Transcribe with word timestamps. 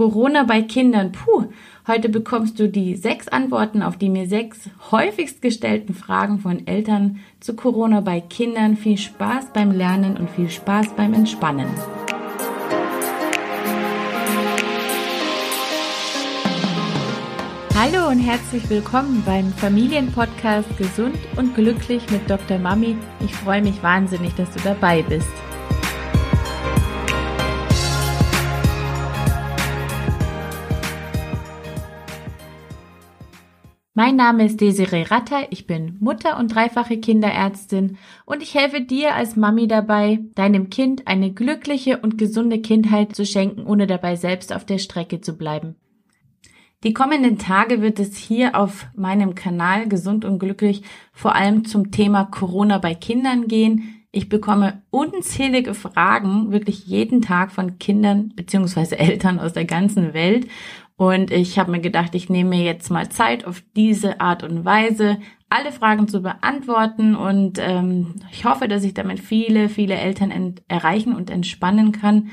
Corona 0.00 0.44
bei 0.44 0.62
Kindern. 0.62 1.12
Puh, 1.12 1.48
heute 1.86 2.08
bekommst 2.08 2.58
du 2.58 2.70
die 2.70 2.96
sechs 2.96 3.28
Antworten 3.28 3.82
auf 3.82 3.98
die 3.98 4.08
mir 4.08 4.26
sechs 4.26 4.70
häufigst 4.90 5.42
gestellten 5.42 5.92
Fragen 5.92 6.38
von 6.38 6.66
Eltern 6.66 7.20
zu 7.38 7.54
Corona 7.54 8.00
bei 8.00 8.22
Kindern. 8.22 8.78
Viel 8.78 8.96
Spaß 8.96 9.52
beim 9.52 9.70
Lernen 9.72 10.16
und 10.16 10.30
viel 10.30 10.48
Spaß 10.48 10.94
beim 10.96 11.12
Entspannen. 11.12 11.66
Hallo 17.74 18.08
und 18.08 18.20
herzlich 18.20 18.70
willkommen 18.70 19.22
beim 19.26 19.52
Familienpodcast 19.52 20.78
Gesund 20.78 21.18
und 21.36 21.54
Glücklich 21.54 22.10
mit 22.10 22.30
Dr. 22.30 22.56
Mami. 22.56 22.96
Ich 23.22 23.34
freue 23.34 23.60
mich 23.60 23.82
wahnsinnig, 23.82 24.34
dass 24.34 24.50
du 24.52 24.60
dabei 24.60 25.02
bist. 25.02 25.28
Mein 33.92 34.14
Name 34.14 34.44
ist 34.44 34.60
Desiree 34.60 35.02
Ratter, 35.02 35.48
ich 35.50 35.66
bin 35.66 35.96
Mutter 35.98 36.38
und 36.38 36.54
dreifache 36.54 36.98
Kinderärztin 36.98 37.98
und 38.24 38.40
ich 38.40 38.54
helfe 38.54 38.82
dir 38.82 39.16
als 39.16 39.34
Mami 39.34 39.66
dabei, 39.66 40.20
deinem 40.36 40.70
Kind 40.70 41.08
eine 41.08 41.32
glückliche 41.32 41.98
und 41.98 42.16
gesunde 42.16 42.60
Kindheit 42.60 43.16
zu 43.16 43.26
schenken, 43.26 43.66
ohne 43.66 43.88
dabei 43.88 44.14
selbst 44.14 44.52
auf 44.52 44.64
der 44.64 44.78
Strecke 44.78 45.20
zu 45.20 45.36
bleiben. 45.36 45.74
Die 46.84 46.94
kommenden 46.94 47.36
Tage 47.36 47.82
wird 47.82 47.98
es 47.98 48.16
hier 48.16 48.54
auf 48.54 48.86
meinem 48.94 49.34
Kanal 49.34 49.88
Gesund 49.88 50.24
und 50.24 50.38
Glücklich 50.38 50.82
vor 51.12 51.34
allem 51.34 51.64
zum 51.64 51.90
Thema 51.90 52.26
Corona 52.26 52.78
bei 52.78 52.94
Kindern 52.94 53.48
gehen. 53.48 54.04
Ich 54.12 54.28
bekomme 54.28 54.82
unzählige 54.90 55.74
Fragen, 55.74 56.52
wirklich 56.52 56.86
jeden 56.86 57.22
Tag 57.22 57.50
von 57.50 57.80
Kindern 57.80 58.32
beziehungsweise 58.36 58.98
Eltern 59.00 59.40
aus 59.40 59.52
der 59.52 59.64
ganzen 59.64 60.14
Welt 60.14 60.46
und 61.00 61.30
ich 61.30 61.58
habe 61.58 61.70
mir 61.70 61.80
gedacht, 61.80 62.14
ich 62.14 62.28
nehme 62.28 62.50
mir 62.50 62.62
jetzt 62.62 62.90
mal 62.90 63.08
Zeit, 63.08 63.46
auf 63.46 63.62
diese 63.74 64.20
Art 64.20 64.42
und 64.42 64.66
Weise 64.66 65.16
alle 65.48 65.72
Fragen 65.72 66.08
zu 66.08 66.20
beantworten. 66.20 67.16
Und 67.16 67.58
ähm, 67.58 68.16
ich 68.30 68.44
hoffe, 68.44 68.68
dass 68.68 68.84
ich 68.84 68.92
damit 68.92 69.18
viele, 69.18 69.70
viele 69.70 69.94
Eltern 69.94 70.56
erreichen 70.68 71.14
und 71.14 71.30
entspannen 71.30 71.92
kann. 71.92 72.28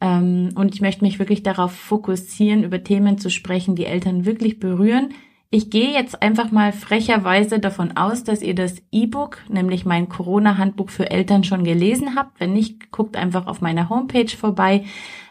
Ähm, 0.00 0.48
und 0.54 0.74
ich 0.74 0.80
möchte 0.80 1.04
mich 1.04 1.18
wirklich 1.18 1.42
darauf 1.42 1.72
fokussieren, 1.72 2.64
über 2.64 2.82
Themen 2.82 3.18
zu 3.18 3.28
sprechen, 3.28 3.76
die 3.76 3.84
Eltern 3.84 4.24
wirklich 4.24 4.60
berühren. 4.60 5.10
Ich 5.50 5.68
gehe 5.68 5.92
jetzt 5.92 6.22
einfach 6.22 6.50
mal 6.50 6.72
frecherweise 6.72 7.58
davon 7.58 7.98
aus, 7.98 8.24
dass 8.24 8.40
ihr 8.40 8.54
das 8.54 8.76
E-Book, 8.92 9.40
nämlich 9.50 9.84
mein 9.84 10.08
Corona-Handbuch 10.08 10.88
für 10.88 11.10
Eltern 11.10 11.44
schon 11.44 11.64
gelesen 11.64 12.16
habt. 12.16 12.40
Wenn 12.40 12.54
nicht, 12.54 12.90
guckt 12.90 13.14
einfach 13.14 13.46
auf 13.46 13.60
meiner 13.60 13.90
Homepage 13.90 14.34
vorbei. 14.34 14.84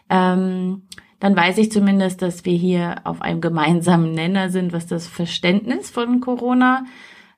Ähm, 0.08 0.82
dann 1.20 1.36
weiß 1.36 1.58
ich 1.58 1.72
zumindest, 1.72 2.22
dass 2.22 2.44
wir 2.44 2.56
hier 2.56 2.96
auf 3.04 3.22
einem 3.22 3.40
gemeinsamen 3.40 4.12
Nenner 4.12 4.50
sind, 4.50 4.72
was 4.72 4.86
das 4.86 5.06
Verständnis 5.06 5.90
von 5.90 6.20
Corona 6.20 6.84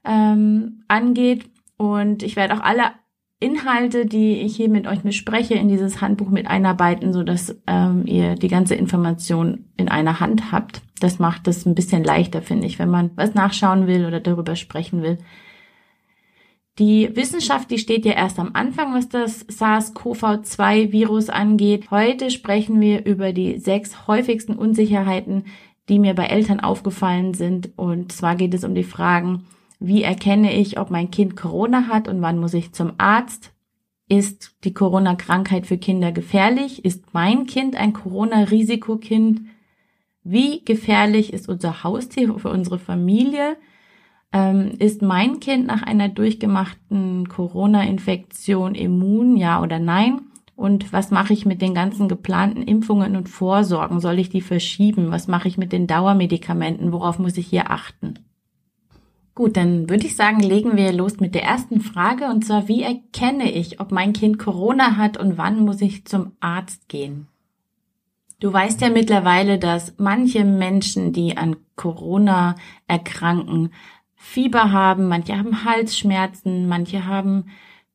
ähm, 0.05 0.83
angeht. 0.89 1.49
Und 1.77 2.23
ich 2.23 2.37
werde 2.37 2.55
auch 2.55 2.61
alle 2.61 2.91
Inhalte, 3.41 4.05
die 4.05 4.41
ich 4.41 4.57
hier 4.57 4.69
mit 4.69 4.89
euch 4.89 5.03
bespreche, 5.03 5.55
in 5.55 5.69
dieses 5.69 6.01
Handbuch 6.01 6.29
mit 6.29 6.49
einarbeiten, 6.49 7.13
so 7.13 7.23
dass 7.23 7.57
ähm, 7.69 8.05
ihr 8.05 8.35
die 8.35 8.49
ganze 8.49 8.75
Information 8.75 9.67
in 9.77 9.89
einer 9.89 10.19
Hand 10.19 10.51
habt. 10.51 10.83
Das 10.99 11.21
macht 11.21 11.47
es 11.47 11.65
ein 11.65 11.77
bisschen 11.77 12.03
leichter, 12.03 12.43
finde 12.43 12.67
ich, 12.67 12.81
wenn 12.81 12.91
man 12.91 13.13
was 13.15 13.35
nachschauen 13.35 13.87
will 13.87 14.07
oder 14.07 14.19
darüber 14.19 14.57
sprechen 14.57 15.03
will. 15.03 15.19
Die 16.79 17.15
Wissenschaft, 17.17 17.73
die 17.73 17.79
steht 17.79 18.05
ja 18.05 18.13
erst 18.13 18.39
am 18.39 18.51
Anfang, 18.53 18.95
was 18.95 19.09
das 19.09 19.45
SARS-CoV-2-Virus 19.49 21.29
angeht. 21.29 21.91
Heute 21.91 22.31
sprechen 22.31 22.81
wir 22.81 23.05
über 23.05 23.33
die 23.33 23.59
sechs 23.59 24.07
häufigsten 24.07 24.55
Unsicherheiten, 24.55 25.47
die 25.89 25.99
mir 25.99 26.15
bei 26.15 26.27
Eltern 26.27 26.61
aufgefallen 26.61 27.35
sind. 27.35 27.71
Und 27.77 28.13
zwar 28.13 28.37
geht 28.37 28.55
es 28.55 28.63
um 28.63 28.77
die 28.77 28.85
Fragen, 28.85 29.47
wie 29.81 30.05
erkenne 30.05 30.55
ich, 30.55 30.79
ob 30.79 30.91
mein 30.91 31.11
Kind 31.11 31.37
Corona 31.37 31.89
hat 31.89 32.07
und 32.07 32.23
wann 32.23 32.39
muss 32.39 32.55
ich 32.55 32.73
zum 32.73 32.93
Arzt? 32.99 33.53
Ist 34.09 34.57
die 34.65 34.73
Corona-Krankheit 34.73 35.67
für 35.67 35.79
Kinder 35.79 36.13
gefährlich? 36.13 36.85
Ist 36.85 37.13
mein 37.13 37.47
Kind 37.47 37.75
ein 37.77 37.93
Corona-Risikokind? 37.93 39.41
Wie 40.23 40.65
gefährlich 40.65 41.33
ist 41.33 41.49
unser 41.49 41.83
Haustier 41.83 42.39
für 42.39 42.51
unsere 42.51 42.79
Familie? 42.79 43.57
Ähm, 44.33 44.73
ist 44.79 45.01
mein 45.01 45.41
Kind 45.41 45.67
nach 45.67 45.83
einer 45.83 46.09
durchgemachten 46.09 47.29
Corona-Infektion 47.29 48.75
immun, 48.75 49.37
ja 49.37 49.63
oder 49.63 49.79
nein? 49.79 50.21
Und 50.55 50.93
was 50.93 51.11
mache 51.11 51.33
ich 51.33 51.47
mit 51.47 51.63
den 51.63 51.73
ganzen 51.73 52.09
geplanten 52.09 52.63
Impfungen 52.63 53.17
und 53.17 53.29
Vorsorgen? 53.29 54.01
Soll 54.01 54.19
ich 54.19 54.29
die 54.29 54.41
verschieben? 54.41 55.11
Was 55.11 55.29
mache 55.29 55.49
ich 55.49 55.57
mit 55.57 55.73
den 55.73 55.87
Dauermedikamenten? 55.87 56.93
Worauf 56.93 57.19
muss 57.19 57.37
ich 57.37 57.47
hier 57.47 57.71
achten? 57.71 58.15
Gut, 59.37 59.57
dann 59.57 59.89
würde 59.89 60.05
ich 60.05 60.17
sagen, 60.17 60.41
legen 60.41 60.77
wir 60.77 60.93
los 60.93 61.21
mit 61.21 61.37
der 61.37 61.45
ersten 61.45 61.81
Frage 61.81 62.25
und 62.25 62.45
zwar, 62.45 62.67
wie 62.67 62.83
erkenne 62.83 63.53
ich, 63.53 63.79
ob 63.79 63.93
mein 63.93 64.13
Kind 64.13 64.41
Corona 64.41 64.97
hat 64.97 65.17
und 65.17 65.39
wann 65.39 65.61
muss 65.61 65.81
ich 65.81 66.05
zum 66.07 66.33
Arzt 66.41 66.89
gehen? 66.89 67.29
Du 68.41 68.53
weißt 68.53 68.81
ja 68.81 68.91
mittlerweile, 68.91 69.61
dass 69.61 69.95
manche 69.99 70.45
Menschen, 70.45 71.13
die 71.13 71.37
an 71.37 71.55
Corona 71.77 72.57
erkranken, 72.89 73.71
Fieber 74.19 74.73
haben, 74.73 75.09
manche 75.09 75.39
haben 75.39 75.65
Halsschmerzen, 75.65 76.69
manche 76.69 77.07
haben 77.07 77.47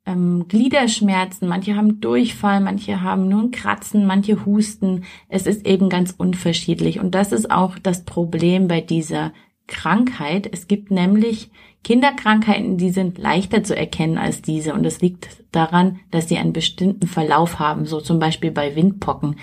ähm, 0.06 0.48
Gliederschmerzen, 0.48 1.48
manche 1.48 1.76
haben 1.76 2.02
Durchfall, 2.02 2.62
manche 2.62 3.02
haben 3.02 3.28
nur 3.28 3.44
ein 3.44 3.52
Kratzen, 3.52 4.06
manche 4.06 4.46
husten. 4.46 5.04
Es 5.28 5.46
ist 5.46 5.68
eben 5.68 5.90
ganz 5.90 6.16
unterschiedlich. 6.18 7.00
Und 7.00 7.14
das 7.14 7.32
ist 7.34 7.52
auch 7.52 7.78
das 7.78 8.06
Problem 8.06 8.68
bei 8.68 8.82
dieser 8.82 9.34
Krankheit. 9.68 10.50
Es 10.52 10.68
gibt 10.68 10.92
nämlich 10.92 11.52
Kinderkrankheiten, 11.84 12.78
die 12.78 12.92
sind 12.92 13.18
leichter 13.18 13.64
zu 13.64 13.76
erkennen 13.76 14.18
als 14.18 14.42
diese. 14.42 14.74
Und 14.74 14.86
es 14.86 15.02
liegt 15.02 15.28
daran, 15.52 16.00
dass 16.10 16.30
sie 16.30 16.38
einen 16.38 16.54
bestimmten 16.54 17.08
Verlauf 17.08 17.60
haben, 17.60 17.86
so 17.86 18.00
zum 18.00 18.20
Beispiel 18.20 18.52
bei 18.52 18.76
Windpocken. 18.76 19.36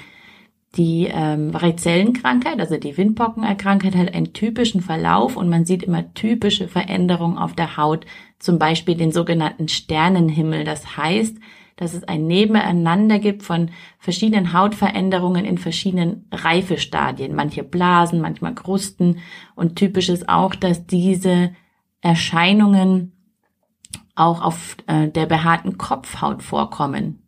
Die 0.76 1.08
ähm, 1.12 1.52
Varizellenkrankheit, 1.52 2.60
also 2.60 2.76
die 2.76 2.96
Windpockenerkrankheit, 2.96 3.96
hat 3.96 4.14
einen 4.14 4.32
typischen 4.32 4.82
Verlauf 4.82 5.36
und 5.36 5.48
man 5.48 5.64
sieht 5.64 5.82
immer 5.82 6.14
typische 6.14 6.68
Veränderungen 6.68 7.38
auf 7.38 7.54
der 7.54 7.76
Haut, 7.76 8.06
zum 8.38 8.58
Beispiel 8.58 8.94
den 8.94 9.10
sogenannten 9.10 9.66
Sternenhimmel. 9.66 10.62
Das 10.62 10.96
heißt, 10.96 11.36
dass 11.74 11.94
es 11.94 12.04
ein 12.04 12.26
Nebeneinander 12.26 13.18
gibt 13.18 13.42
von 13.42 13.70
verschiedenen 13.98 14.52
Hautveränderungen 14.52 15.44
in 15.44 15.58
verschiedenen 15.58 16.28
Reifestadien. 16.30 17.34
Manche 17.34 17.64
Blasen, 17.64 18.20
manchmal 18.20 18.54
Krusten. 18.54 19.18
Und 19.56 19.76
typisch 19.76 20.08
ist 20.08 20.28
auch, 20.28 20.54
dass 20.54 20.86
diese 20.86 21.52
Erscheinungen 22.00 23.12
auch 24.14 24.42
auf 24.42 24.76
äh, 24.86 25.08
der 25.08 25.26
behaarten 25.26 25.78
Kopfhaut 25.78 26.42
vorkommen. 26.42 27.19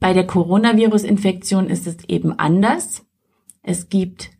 Bei 0.00 0.12
der 0.12 0.26
Coronavirus-Infektion 0.26 1.68
ist 1.68 1.86
es 1.86 1.96
eben 2.08 2.38
anders. 2.38 3.06
Es 3.62 3.88
gibt 3.88 4.30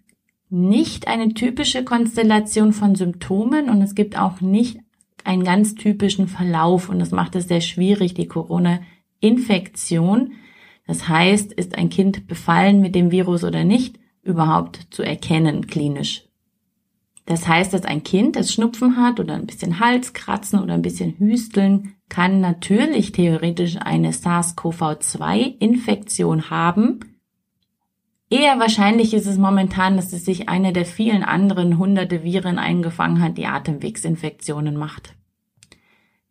nicht 0.50 1.08
eine 1.08 1.34
typische 1.34 1.84
Konstellation 1.84 2.72
von 2.72 2.94
Symptomen 2.94 3.68
und 3.68 3.82
es 3.82 3.94
gibt 3.94 4.18
auch 4.18 4.40
nicht 4.40 4.78
einen 5.24 5.44
ganz 5.44 5.74
typischen 5.74 6.28
Verlauf 6.28 6.88
und 6.88 7.00
das 7.00 7.10
macht 7.10 7.36
es 7.36 7.48
sehr 7.48 7.60
schwierig, 7.60 8.14
die 8.14 8.28
Corona-Infektion. 8.28 10.32
Das 10.86 11.06
heißt, 11.08 11.52
ist 11.52 11.76
ein 11.76 11.90
Kind 11.90 12.26
befallen 12.26 12.80
mit 12.80 12.94
dem 12.94 13.10
Virus 13.10 13.44
oder 13.44 13.64
nicht, 13.64 13.98
überhaupt 14.22 14.86
zu 14.90 15.02
erkennen 15.02 15.66
klinisch. 15.66 16.24
Das 17.26 17.46
heißt, 17.46 17.74
dass 17.74 17.82
ein 17.82 18.04
Kind, 18.04 18.36
das 18.36 18.50
Schnupfen 18.52 18.96
hat 18.96 19.20
oder 19.20 19.34
ein 19.34 19.44
bisschen 19.44 19.80
Halskratzen 19.80 20.60
oder 20.60 20.72
ein 20.72 20.82
bisschen 20.82 21.18
Hüsteln, 21.18 21.94
kann 22.08 22.40
natürlich 22.40 23.12
theoretisch 23.12 23.76
eine 23.76 24.12
SARS-CoV-2-Infektion 24.12 26.50
haben. 26.50 27.00
Eher 28.30 28.58
wahrscheinlich 28.58 29.14
ist 29.14 29.26
es 29.26 29.38
momentan, 29.38 29.96
dass 29.96 30.12
es 30.12 30.24
sich 30.24 30.48
eine 30.48 30.72
der 30.72 30.84
vielen 30.84 31.22
anderen 31.22 31.78
hunderte 31.78 32.24
Viren 32.24 32.58
eingefangen 32.58 33.22
hat, 33.22 33.38
die 33.38 33.46
Atemwegsinfektionen 33.46 34.76
macht. 34.76 35.14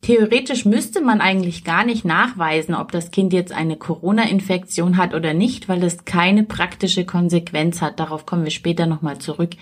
Theoretisch 0.01 0.65
müsste 0.65 1.01
man 1.01 1.21
eigentlich 1.21 1.63
gar 1.63 1.83
nicht 1.83 2.06
nachweisen, 2.06 2.75
ob 2.75 2.91
das 2.91 3.09
Kind 3.09 3.33
jetzt 3.33 3.51
eine 3.51 3.77
Corona-Infektion 3.77 4.97
hat 4.97 5.15
oder 5.15 5.33
nicht, 5.33 5.69
weil 5.69 5.83
es 5.83 6.06
keine 6.06 6.44
praktische 6.44 7.03
Konsequenz 7.03 7.81
hat. 7.81 8.00
Darauf 8.00 8.27
kommen 8.27 8.44
wir 8.44 8.51
später 8.51 8.85
nochmal 8.85 9.18
zurück. 9.18 9.56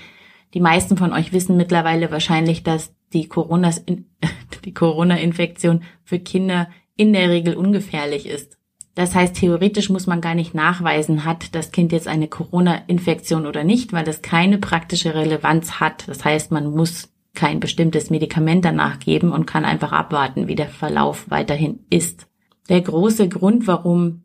Die 0.55 0.61
meisten 0.61 0.95
von 0.95 1.11
euch 1.11 1.33
wissen 1.33 1.57
mittlerweile 1.57 2.09
wahrscheinlich, 2.11 2.63
dass 2.63 2.95
die 3.11 3.27
Corona, 3.27 3.71
die 4.65 4.73
Corona-Infektion 4.73 5.83
für 6.03 6.17
Kinder 6.17 6.69
in 6.95 7.11
der 7.11 7.29
Regel 7.29 7.55
ungefährlich 7.55 8.25
ist. 8.25 8.57
Das 8.95 9.13
heißt, 9.13 9.35
theoretisch 9.35 9.89
muss 9.89 10.07
man 10.07 10.21
gar 10.21 10.33
nicht 10.33 10.55
nachweisen, 10.55 11.25
hat 11.25 11.53
das 11.53 11.73
Kind 11.73 11.91
jetzt 11.91 12.07
eine 12.07 12.29
Corona-Infektion 12.29 13.45
oder 13.45 13.65
nicht, 13.65 13.91
weil 13.91 14.05
das 14.05 14.21
keine 14.21 14.57
praktische 14.57 15.13
Relevanz 15.13 15.81
hat. 15.81 16.07
Das 16.07 16.23
heißt, 16.23 16.53
man 16.53 16.71
muss 16.71 17.13
kein 17.33 17.59
bestimmtes 17.59 18.09
Medikament 18.09 18.63
danach 18.63 18.99
geben 18.99 19.33
und 19.33 19.45
kann 19.45 19.65
einfach 19.65 19.91
abwarten, 19.91 20.47
wie 20.47 20.55
der 20.55 20.69
Verlauf 20.69 21.29
weiterhin 21.29 21.79
ist. 21.89 22.27
Der 22.69 22.79
große 22.79 23.27
Grund, 23.27 23.67
warum 23.67 24.21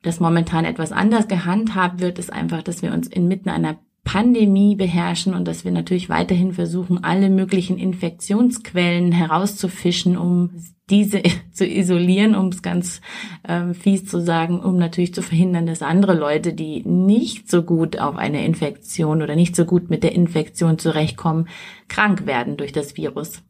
das 0.00 0.18
momentan 0.18 0.64
etwas 0.64 0.92
anders 0.92 1.28
gehandhabt 1.28 2.00
wird, 2.00 2.18
ist 2.18 2.32
einfach, 2.32 2.62
dass 2.62 2.80
wir 2.80 2.94
uns 2.94 3.06
inmitten 3.06 3.50
einer 3.50 3.78
Pandemie 4.04 4.74
beherrschen 4.74 5.32
und 5.32 5.46
dass 5.46 5.64
wir 5.64 5.70
natürlich 5.70 6.08
weiterhin 6.08 6.52
versuchen, 6.52 7.04
alle 7.04 7.30
möglichen 7.30 7.78
Infektionsquellen 7.78 9.12
herauszufischen, 9.12 10.16
um 10.16 10.50
diese 10.90 11.22
zu 11.52 11.64
isolieren, 11.64 12.34
um 12.34 12.48
es 12.48 12.62
ganz 12.62 13.00
ähm, 13.48 13.74
fies 13.74 14.04
zu 14.04 14.20
sagen, 14.20 14.60
um 14.60 14.76
natürlich 14.76 15.14
zu 15.14 15.22
verhindern, 15.22 15.66
dass 15.66 15.82
andere 15.82 16.14
Leute, 16.14 16.52
die 16.52 16.82
nicht 16.86 17.48
so 17.48 17.62
gut 17.62 17.98
auf 17.98 18.16
eine 18.16 18.44
Infektion 18.44 19.22
oder 19.22 19.36
nicht 19.36 19.54
so 19.54 19.64
gut 19.64 19.88
mit 19.88 20.02
der 20.02 20.12
Infektion 20.12 20.78
zurechtkommen, 20.78 21.48
krank 21.88 22.26
werden 22.26 22.56
durch 22.56 22.72
das 22.72 22.96
Virus. 22.96 23.42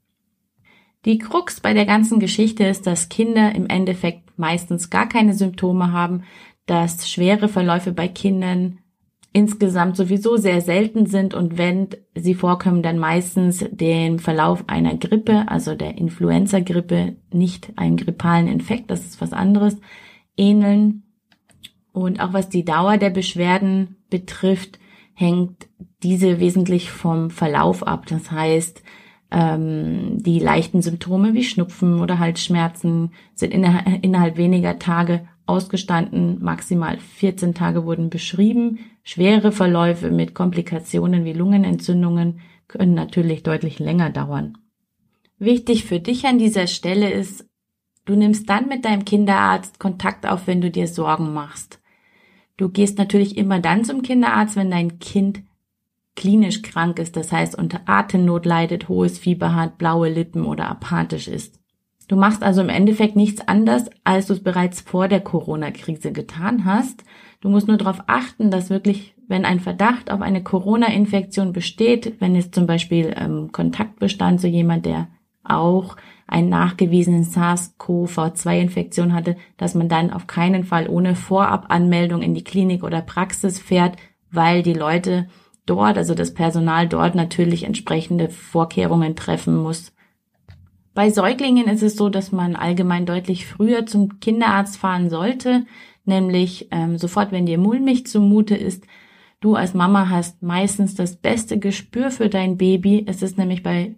Die 1.05 1.19
Krux 1.19 1.61
bei 1.61 1.73
der 1.73 1.87
ganzen 1.87 2.21
Geschichte 2.21 2.65
ist, 2.65 2.87
dass 2.87 3.09
Kinder 3.09 3.55
im 3.55 3.67
Endeffekt 3.67 4.39
meistens 4.39 4.91
gar 4.91 5.09
keine 5.09 5.35
Symptome 5.35 5.93
haben, 5.93 6.23
dass 6.67 7.11
schwere 7.11 7.49
Verläufe 7.49 7.93
bei 7.93 8.07
Kindern 8.07 8.79
insgesamt 9.33 9.97
sowieso 9.97 10.37
sehr 10.37 10.61
selten 10.61 11.07
sind 11.07 11.35
und 11.35 11.57
wenn 11.57 11.89
sie 12.15 12.35
vorkommen, 12.35 12.83
dann 12.83 12.99
meistens 12.99 13.65
den 13.71 14.19
Verlauf 14.19 14.65
einer 14.69 14.97
Grippe, 14.97 15.49
also 15.49 15.75
der 15.75 15.97
Influenza-Grippe, 15.97 17.17
nicht 17.33 17.73
einem 17.77 17.97
grippalen 17.97 18.47
Infekt, 18.47 18.91
das 18.91 19.01
ist 19.01 19.21
was 19.21 19.33
anderes, 19.33 19.79
ähneln. 20.37 21.05
Und 21.93 22.21
auch 22.21 22.33
was 22.33 22.49
die 22.49 22.65
Dauer 22.65 22.99
der 22.99 23.11
Beschwerden 23.11 23.97
betrifft, 24.11 24.79
hängt 25.15 25.69
diese 26.03 26.41
wesentlich 26.41 26.91
vom 26.91 27.31
Verlauf 27.31 27.87
ab. 27.87 28.07
Das 28.07 28.31
heißt, 28.31 28.83
ähm, 29.31 30.23
die 30.23 30.39
leichten 30.39 30.83
Symptome 30.83 31.33
wie 31.33 31.45
Schnupfen 31.45 32.01
oder 32.01 32.19
Halsschmerzen 32.19 33.13
sind 33.35 33.53
innerhalb 33.53 34.37
weniger 34.37 34.79
Tage 34.79 35.27
ausgestanden. 35.53 36.43
Maximal 36.43 36.99
14 36.99 37.55
Tage 37.55 37.85
wurden 37.85 38.09
beschrieben. 38.09 38.79
Schwere 39.03 39.53
Verläufe 39.53 40.11
mit 40.11 40.35
Komplikationen 40.35 41.27
wie 41.27 41.35
Lungenentzündungen 41.35 42.41
können 42.69 42.95
natürlich 42.95 43.43
deutlich 43.43 43.79
länger 43.79 44.09
dauern. 44.09 44.57
Wichtig 45.39 45.85
für 45.85 46.01
dich 46.01 46.25
an 46.25 46.39
dieser 46.39 46.67
Stelle 46.67 47.11
ist, 47.11 47.47
du 48.07 48.15
nimmst 48.15 48.49
dann 48.49 48.69
mit 48.69 48.87
deinem 48.87 49.05
Kinderarzt 49.05 49.79
Kontakt 49.79 50.27
auf, 50.27 50.47
wenn 50.47 50.63
du 50.63 50.71
dir 50.71 50.89
Sorgen 50.89 51.35
machst. 51.35 51.81
Du 52.57 52.71
gehst 52.71 52.97
natürlich 52.97 53.37
immer 53.37 53.61
dann 53.61 53.85
zum 53.85 54.03
Kinderarzt, 54.03 54.57
wenn 54.57 54.71
dein 54.71 54.99
Kind 55.01 55.43
klinisch 56.17 56.63
krank 56.63 56.99
ist, 56.99 57.17
das 57.17 57.31
heißt 57.31 57.57
unter 57.57 57.83
Atemnot 57.87 58.47
leidet, 58.47 58.89
hohes 58.89 59.19
Fieber 59.19 59.55
hat, 59.55 59.79
blaue 59.79 60.09
Lippen 60.09 60.45
oder 60.45 60.69
apathisch 60.69 61.29
ist. 61.29 61.62
Du 62.09 62.17
machst 62.17 62.43
also 62.43 62.61
im 62.61 62.69
Endeffekt 62.69 63.17
nichts 63.17 63.47
anders, 63.47 63.85
als 64.05 64.27
du 64.27 64.35
es 64.35 64.43
bereits 64.43 64.81
vor 64.81 65.09
der 65.09 65.21
Corona-Krise 65.21 66.13
getan 66.13 66.65
hast. 66.65 67.05
Du 67.41 67.49
musst 67.49 67.69
nur 67.69 67.77
darauf 67.77 68.03
achten, 68.07 68.51
dass 68.51 68.71
wirklich, 68.71 69.15
wenn 69.29 69.45
ein 69.45 69.61
Verdacht 69.61 70.11
auf 70.11 70.21
eine 70.21 70.43
Corona-Infektion 70.43 71.53
besteht, 71.53 72.21
wenn 72.21 72.37
es 72.37 72.51
zum 72.51 72.67
Beispiel 72.67 73.15
ähm, 73.17 73.51
Kontakt 73.53 73.99
bestand 73.99 74.41
zu 74.41 74.49
jemand, 74.49 74.87
der 74.87 75.09
auch 75.45 75.97
einen 76.27 76.49
nachgewiesenen 76.49 77.25
SARS-CoV-2-Infektion 77.25 79.13
hatte, 79.13 79.37
dass 79.57 79.75
man 79.75 79.89
dann 79.89 80.13
auf 80.13 80.27
keinen 80.27 80.65
Fall 80.65 80.89
ohne 80.89 81.15
Vorabanmeldung 81.15 82.23
in 82.23 82.35
die 82.35 82.45
Klinik 82.45 82.85
oder 82.85 83.03
Praxis 83.03 83.59
fährt, 83.59 83.97
weil 84.31 84.63
die 84.63 84.73
Leute 84.73 85.27
dort, 85.67 85.99
also 85.99 86.15
das 86.15 86.33
Personal 86.35 86.89
dort 86.89 87.15
natürlich 87.15 87.65
entsprechende 87.65 88.29
Vorkehrungen 88.29 89.17
treffen 89.17 89.57
muss. 89.57 89.92
Bei 90.95 91.11
Säuglingen 91.11 91.69
ist 91.69 91.83
es 91.83 91.97
so, 91.97 92.09
dass 92.09 92.33
man 92.33 92.55
allgemein 92.55 93.07
deutlich 93.07 93.47
früher 93.47 93.87
zum 93.87 94.21
Kinderarzt 94.21 94.77
fahren 94.77 95.09
sollte, 95.09 95.65
nämlich 96.05 96.69
ähm, 96.71 96.99
sofort, 96.99 97.33
wenn 97.33 97.47
dir 97.47 97.59
mulmig 97.59 98.07
zumute 98.07 98.57
ist. 98.57 98.85
Du 99.41 99.55
als 99.55 99.75
Mama 99.75 100.09
hast 100.11 100.43
meistens 100.43 100.95
das 100.95 101.17
beste 101.17 101.59
Gespür 101.59 102.11
für 102.11 102.29
dein 102.29 102.59
Baby. 102.59 103.05
Es 103.07 103.23
ist 103.23 103.39
nämlich 103.39 103.63
bei 103.63 103.95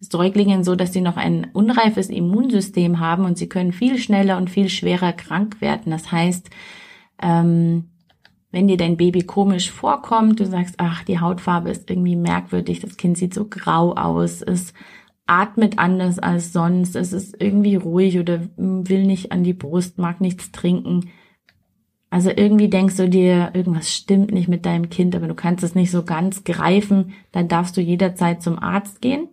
Säuglingen 0.00 0.62
so, 0.62 0.76
dass 0.76 0.92
sie 0.92 1.00
noch 1.00 1.16
ein 1.16 1.48
unreifes 1.52 2.08
Immunsystem 2.08 3.00
haben 3.00 3.24
und 3.24 3.36
sie 3.36 3.48
können 3.48 3.72
viel 3.72 3.98
schneller 3.98 4.36
und 4.36 4.48
viel 4.48 4.68
schwerer 4.68 5.12
krank 5.12 5.60
werden. 5.60 5.90
Das 5.90 6.12
heißt, 6.12 6.50
ähm, 7.20 7.90
wenn 8.52 8.68
dir 8.68 8.76
dein 8.76 8.96
Baby 8.96 9.22
komisch 9.24 9.70
vorkommt, 9.70 10.40
du 10.40 10.46
sagst, 10.46 10.76
ach, 10.78 11.02
die 11.04 11.20
Hautfarbe 11.20 11.68
ist 11.68 11.90
irgendwie 11.90 12.16
merkwürdig, 12.16 12.80
das 12.80 12.96
Kind 12.96 13.18
sieht 13.18 13.34
so 13.34 13.44
grau 13.44 13.94
aus, 13.94 14.40
es 14.40 14.72
atmet 15.28 15.78
anders 15.78 16.18
als 16.18 16.52
sonst, 16.52 16.96
es 16.96 17.12
ist 17.12 17.40
irgendwie 17.40 17.76
ruhig 17.76 18.18
oder 18.18 18.40
will 18.56 19.04
nicht 19.04 19.30
an 19.30 19.44
die 19.44 19.52
Brust, 19.52 19.98
mag 19.98 20.20
nichts 20.20 20.50
trinken. 20.50 21.10
Also 22.10 22.30
irgendwie 22.34 22.68
denkst 22.68 22.96
du 22.96 23.08
dir, 23.08 23.50
irgendwas 23.52 23.94
stimmt 23.94 24.32
nicht 24.32 24.48
mit 24.48 24.64
deinem 24.64 24.88
Kind, 24.88 25.14
aber 25.14 25.28
du 25.28 25.34
kannst 25.34 25.62
es 25.62 25.74
nicht 25.74 25.90
so 25.90 26.02
ganz 26.02 26.44
greifen, 26.44 27.12
dann 27.32 27.48
darfst 27.48 27.76
du 27.76 27.82
jederzeit 27.82 28.42
zum 28.42 28.58
Arzt 28.58 29.02
gehen. 29.02 29.28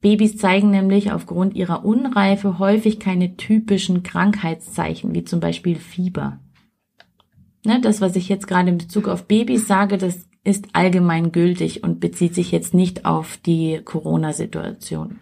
Babys 0.00 0.36
zeigen 0.36 0.70
nämlich 0.70 1.12
aufgrund 1.12 1.54
ihrer 1.54 1.84
Unreife 1.84 2.58
häufig 2.58 3.00
keine 3.00 3.36
typischen 3.36 4.02
Krankheitszeichen, 4.02 5.14
wie 5.14 5.24
zum 5.24 5.40
Beispiel 5.40 5.76
Fieber. 5.76 6.38
Ne, 7.64 7.80
das, 7.80 8.00
was 8.00 8.16
ich 8.16 8.28
jetzt 8.28 8.46
gerade 8.46 8.70
in 8.70 8.78
Bezug 8.78 9.08
auf 9.08 9.26
Babys 9.26 9.66
sage, 9.66 9.98
das 9.98 10.28
ist 10.44 10.68
allgemein 10.72 11.32
gültig 11.32 11.82
und 11.84 12.00
bezieht 12.00 12.34
sich 12.34 12.50
jetzt 12.50 12.74
nicht 12.74 13.04
auf 13.04 13.36
die 13.36 13.80
Corona-Situation. 13.84 15.20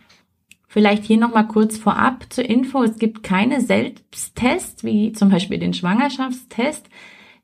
Vielleicht 0.66 1.04
hier 1.04 1.18
nochmal 1.18 1.48
kurz 1.48 1.76
vorab 1.76 2.26
zur 2.30 2.48
Info. 2.48 2.82
Es 2.82 2.96
gibt 2.96 3.22
keine 3.22 3.60
Selbsttests, 3.60 4.84
wie 4.84 5.12
zum 5.12 5.28
Beispiel 5.28 5.58
den 5.58 5.74
Schwangerschaftstest. 5.74 6.88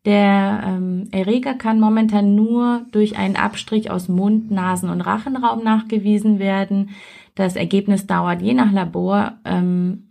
Der 0.04 0.62
ähm, 0.64 1.08
Erreger 1.10 1.54
kann 1.54 1.80
momentan 1.80 2.36
nur 2.36 2.86
durch 2.92 3.18
einen 3.18 3.34
Abstrich 3.34 3.90
aus 3.90 4.08
Mund, 4.08 4.52
Nasen 4.52 4.88
und 4.88 5.00
Rachenraum 5.00 5.64
nachgewiesen 5.64 6.38
werden. 6.38 6.90
Das 7.34 7.56
Ergebnis 7.56 8.06
dauert 8.06 8.40
je 8.40 8.54
nach 8.54 8.70
Labor 8.70 9.32
ähm, 9.44 10.04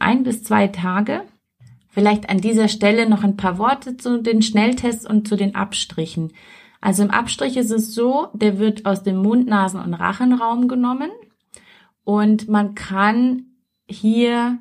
ein 0.00 0.24
bis 0.24 0.42
zwei 0.42 0.66
Tage. 0.66 1.22
Vielleicht 1.88 2.28
an 2.28 2.38
dieser 2.38 2.66
Stelle 2.66 3.08
noch 3.08 3.22
ein 3.22 3.36
paar 3.36 3.58
Worte 3.58 3.96
zu 3.96 4.20
den 4.20 4.42
Schnelltests 4.42 5.08
und 5.08 5.28
zu 5.28 5.36
den 5.36 5.54
Abstrichen. 5.54 6.32
Also 6.84 7.02
im 7.02 7.10
Abstrich 7.10 7.56
ist 7.56 7.70
es 7.70 7.94
so, 7.94 8.28
der 8.34 8.58
wird 8.58 8.84
aus 8.84 9.02
dem 9.02 9.16
Mund, 9.16 9.46
Nasen 9.46 9.80
und 9.80 9.94
Rachenraum 9.94 10.68
genommen 10.68 11.08
und 12.04 12.46
man 12.46 12.74
kann 12.74 13.46
hier 13.88 14.58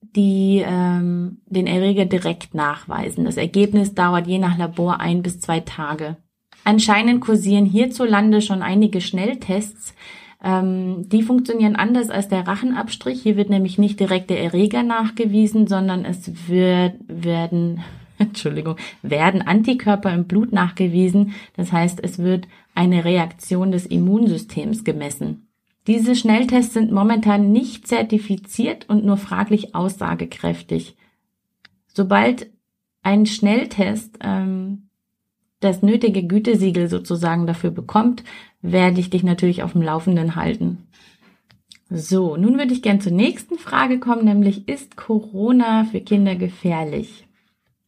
die, 0.00 0.64
ähm, 0.66 1.42
den 1.44 1.66
Erreger 1.66 2.06
direkt 2.06 2.54
nachweisen. 2.54 3.26
Das 3.26 3.36
Ergebnis 3.36 3.92
dauert 3.94 4.26
je 4.26 4.38
nach 4.38 4.56
Labor 4.56 5.00
ein 5.00 5.20
bis 5.20 5.40
zwei 5.40 5.60
Tage. 5.60 6.16
Anscheinend 6.64 7.20
kursieren 7.20 7.66
hierzulande 7.66 8.40
schon 8.40 8.62
einige 8.62 9.02
Schnelltests, 9.02 9.94
ähm, 10.42 11.06
die 11.10 11.22
funktionieren 11.22 11.76
anders 11.76 12.08
als 12.08 12.28
der 12.28 12.46
Rachenabstrich. 12.46 13.20
Hier 13.20 13.36
wird 13.36 13.50
nämlich 13.50 13.76
nicht 13.76 14.00
direkt 14.00 14.30
der 14.30 14.42
Erreger 14.42 14.84
nachgewiesen, 14.84 15.66
sondern 15.66 16.06
es 16.06 16.48
wird, 16.48 16.94
werden, 17.08 17.84
Entschuldigung, 18.28 18.76
werden 19.02 19.42
Antikörper 19.42 20.12
im 20.12 20.24
Blut 20.24 20.52
nachgewiesen. 20.52 21.34
Das 21.56 21.72
heißt, 21.72 22.00
es 22.02 22.18
wird 22.18 22.48
eine 22.74 23.04
Reaktion 23.04 23.70
des 23.70 23.86
Immunsystems 23.86 24.84
gemessen. 24.84 25.48
Diese 25.86 26.14
Schnelltests 26.14 26.74
sind 26.74 26.92
momentan 26.92 27.50
nicht 27.50 27.86
zertifiziert 27.86 28.88
und 28.88 29.04
nur 29.04 29.16
fraglich 29.16 29.74
aussagekräftig. 29.74 30.96
Sobald 31.86 32.50
ein 33.02 33.24
Schnelltest 33.24 34.18
ähm, 34.20 34.88
das 35.60 35.82
nötige 35.82 36.26
Gütesiegel 36.26 36.88
sozusagen 36.88 37.46
dafür 37.46 37.70
bekommt, 37.70 38.22
werde 38.60 39.00
ich 39.00 39.10
dich 39.10 39.22
natürlich 39.22 39.62
auf 39.62 39.72
dem 39.72 39.82
Laufenden 39.82 40.36
halten. 40.36 40.88
So, 41.90 42.36
nun 42.36 42.58
würde 42.58 42.74
ich 42.74 42.82
gern 42.82 43.00
zur 43.00 43.12
nächsten 43.12 43.56
Frage 43.58 43.98
kommen, 43.98 44.26
nämlich 44.26 44.68
ist 44.68 44.96
Corona 44.96 45.84
für 45.84 46.00
Kinder 46.00 46.36
gefährlich? 46.36 47.27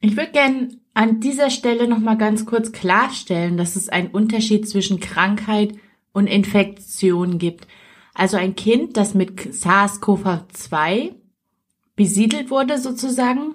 Ich 0.01 0.17
würde 0.17 0.33
gern 0.33 0.77
an 0.95 1.21
dieser 1.21 1.51
Stelle 1.51 1.87
nochmal 1.89 2.17
ganz 2.17 2.47
kurz 2.47 2.73
klarstellen, 2.73 3.57
dass 3.57 3.77
es 3.77 3.89
einen 3.89 4.09
Unterschied 4.09 4.69
zwischen 4.69 5.01
Krankheit 5.01 5.75
und 6.13 6.27
Infektion 6.27 7.39
gibt. 7.39 7.67
Also 8.15 8.37
ein 8.37 8.57
Kind, 8.57 8.97
das 8.97 9.15
mit 9.15 9.41
SARS-CoV-2 9.41 11.15
besiedelt 11.97 12.51
wurde 12.51 12.79
sozusagen, 12.79 13.55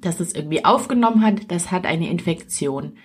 das 0.00 0.20
es 0.20 0.34
irgendwie 0.34 0.64
aufgenommen 0.64 1.22
hat, 1.22 1.50
das 1.50 1.70
hat 1.70 1.86
eine 1.86 2.10
Infektion 2.10 2.98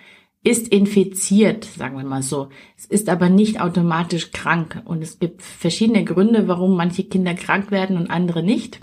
ist 0.44 0.68
infiziert, 0.68 1.64
sagen 1.64 1.96
wir 1.96 2.04
mal 2.04 2.22
so. 2.22 2.48
Es 2.76 2.84
ist 2.86 3.08
aber 3.08 3.28
nicht 3.28 3.60
automatisch 3.60 4.32
krank. 4.32 4.82
Und 4.84 5.02
es 5.02 5.18
gibt 5.18 5.42
verschiedene 5.42 6.04
Gründe, 6.04 6.48
warum 6.48 6.76
manche 6.76 7.04
Kinder 7.04 7.34
krank 7.34 7.70
werden 7.70 7.96
und 7.96 8.10
andere 8.10 8.42
nicht. 8.42 8.80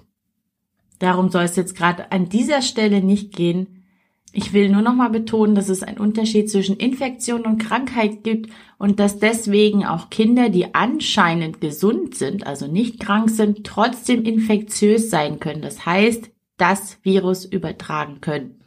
Darum 1.00 1.30
soll 1.30 1.44
es 1.44 1.56
jetzt 1.56 1.76
gerade 1.76 2.12
an 2.12 2.30
dieser 2.30 2.62
Stelle 2.62 3.02
nicht 3.02 3.36
gehen. 3.36 3.86
Ich 4.32 4.54
will 4.54 4.70
nur 4.70 4.84
noch 4.84 4.94
mal 4.94 5.10
betonen, 5.10 5.56
dass 5.56 5.70
es 5.70 5.82
einen 5.82 5.98
Unterschied 5.98 6.52
zwischen 6.52 6.78
Infektion 6.78 7.46
und 7.46 7.58
Krankheit 7.58 8.24
gibt 8.24 8.52
und 8.78 9.00
dass 9.00 9.18
deswegen 9.18 9.86
auch 9.86 10.12
Kinder, 10.12 10.50
die 10.50 10.76
anscheinend 10.76 11.62
gesund 11.62 12.16
sind, 12.16 12.46
also 12.46 12.68
nicht 12.68 13.00
krank 13.00 13.32
sind, 13.32 13.66
trotzdem 13.66 14.24
infektiös 14.24 15.10
sein 15.10 15.40
können. 15.40 15.64
Das 15.64 15.86
heißt, 15.86 16.30
das 16.58 17.00
Virus 17.04 17.46
übertragen 17.46 18.22
können. 18.22 18.62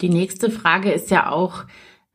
Die 0.00 0.08
nächste 0.08 0.50
Frage 0.50 0.92
ist 0.92 1.10
ja 1.10 1.30
auch, 1.30 1.64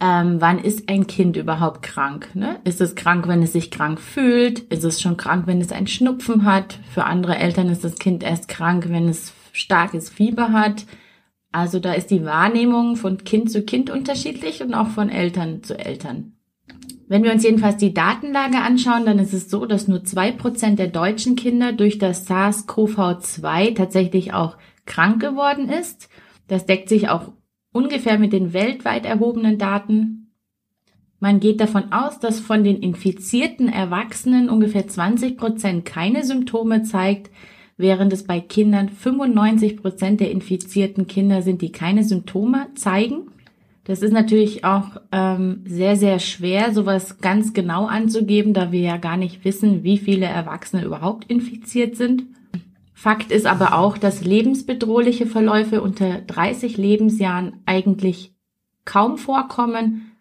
ähm, 0.01 0.39
wann 0.39 0.59
ist 0.59 0.89
ein 0.89 1.07
Kind 1.07 1.35
überhaupt 1.35 1.81
krank? 1.81 2.29
Ne? 2.33 2.59
Ist 2.63 2.79
es 2.79 2.95
krank, 2.95 3.27
wenn 3.27 3.43
es 3.43 3.53
sich 3.53 3.69
krank 3.69 3.99
fühlt? 3.99 4.59
Ist 4.59 4.85
es 4.85 5.01
schon 5.01 5.17
krank, 5.17 5.45
wenn 5.45 5.59
es 5.59 5.71
einen 5.71 5.87
Schnupfen 5.87 6.45
hat? 6.45 6.79
Für 6.89 7.03
andere 7.03 7.37
Eltern 7.37 7.67
ist 7.67 7.83
das 7.83 7.95
Kind 7.95 8.23
erst 8.23 8.47
krank, 8.47 8.85
wenn 8.89 9.09
es 9.09 9.33
starkes 9.51 10.09
Fieber 10.09 10.53
hat. 10.53 10.85
Also 11.51 11.79
da 11.79 11.93
ist 11.93 12.11
die 12.11 12.23
Wahrnehmung 12.23 12.95
von 12.95 13.17
Kind 13.23 13.51
zu 13.51 13.63
Kind 13.63 13.89
unterschiedlich 13.89 14.61
und 14.61 14.73
auch 14.73 14.87
von 14.87 15.09
Eltern 15.09 15.63
zu 15.63 15.77
Eltern. 15.77 16.33
Wenn 17.07 17.23
wir 17.23 17.33
uns 17.33 17.43
jedenfalls 17.43 17.77
die 17.77 17.93
Datenlage 17.93 18.59
anschauen, 18.59 19.05
dann 19.05 19.17
ist 19.17 19.33
es 19.33 19.49
so, 19.49 19.65
dass 19.65 19.87
nur 19.87 20.03
zwei 20.05 20.31
Prozent 20.31 20.77
der 20.77 20.87
deutschen 20.87 21.35
Kinder 21.35 21.73
durch 21.73 21.97
das 21.97 22.29
SARS-CoV-2 22.29 23.75
tatsächlich 23.75 24.31
auch 24.31 24.57
krank 24.85 25.19
geworden 25.19 25.69
ist. 25.69 26.07
Das 26.47 26.67
deckt 26.67 26.87
sich 26.87 27.09
auch 27.09 27.31
ungefähr 27.71 28.17
mit 28.17 28.33
den 28.33 28.53
weltweit 28.53 29.05
erhobenen 29.05 29.57
Daten. 29.57 30.31
Man 31.19 31.39
geht 31.39 31.59
davon 31.59 31.91
aus, 31.91 32.19
dass 32.19 32.39
von 32.39 32.63
den 32.63 32.81
infizierten 32.81 33.67
Erwachsenen 33.67 34.49
ungefähr 34.49 34.87
20 34.87 35.37
Prozent 35.37 35.85
keine 35.85 36.23
Symptome 36.23 36.83
zeigt, 36.83 37.29
während 37.75 38.13
es 38.13 38.23
bei 38.23 38.39
Kindern 38.39 38.89
95 38.89 39.77
Prozent 39.77 40.19
der 40.21 40.31
infizierten 40.31 41.07
Kinder 41.07 41.41
sind, 41.41 41.61
die 41.61 41.71
keine 41.71 42.03
Symptome 42.03 42.67
zeigen. 42.75 43.31
Das 43.83 44.01
ist 44.01 44.11
natürlich 44.11 44.65
auch 44.65 45.01
ähm, 45.11 45.63
sehr, 45.65 45.95
sehr 45.95 46.19
schwer, 46.19 46.73
sowas 46.73 47.19
ganz 47.19 47.53
genau 47.53 47.85
anzugeben, 47.85 48.53
da 48.53 48.71
wir 48.71 48.81
ja 48.81 48.97
gar 48.97 49.17
nicht 49.17 49.43
wissen, 49.43 49.83
wie 49.83 49.97
viele 49.97 50.27
Erwachsene 50.27 50.85
überhaupt 50.85 51.29
infiziert 51.29 51.95
sind. 51.95 52.23
Fakt 52.99 53.31
ist 53.31 53.45
aber 53.45 53.77
auch, 53.77 53.97
dass 53.97 54.25
lebensbedrohliche 54.25 55.25
Verläufe 55.25 55.81
unter 55.81 56.19
30 56.19 56.75
Lebensjahren 56.75 57.61
eigentlich 57.65 58.33
kaum 58.83 59.17
vorkommen. 59.17 60.11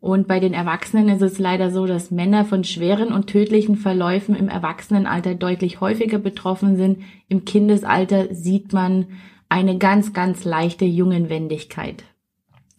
Und 0.00 0.28
bei 0.28 0.38
den 0.38 0.52
Erwachsenen 0.52 1.08
ist 1.08 1.22
es 1.22 1.38
leider 1.38 1.70
so, 1.70 1.86
dass 1.86 2.10
Männer 2.10 2.44
von 2.44 2.62
schweren 2.62 3.10
und 3.10 3.28
tödlichen 3.28 3.76
Verläufen 3.76 4.34
im 4.34 4.50
Erwachsenenalter 4.50 5.34
deutlich 5.34 5.80
häufiger 5.80 6.18
betroffen 6.18 6.76
sind. 6.76 6.98
Im 7.28 7.46
Kindesalter 7.46 8.34
sieht 8.34 8.74
man 8.74 9.06
eine 9.48 9.78
ganz, 9.78 10.12
ganz 10.12 10.44
leichte 10.44 10.84
Jungenwendigkeit. 10.84 12.04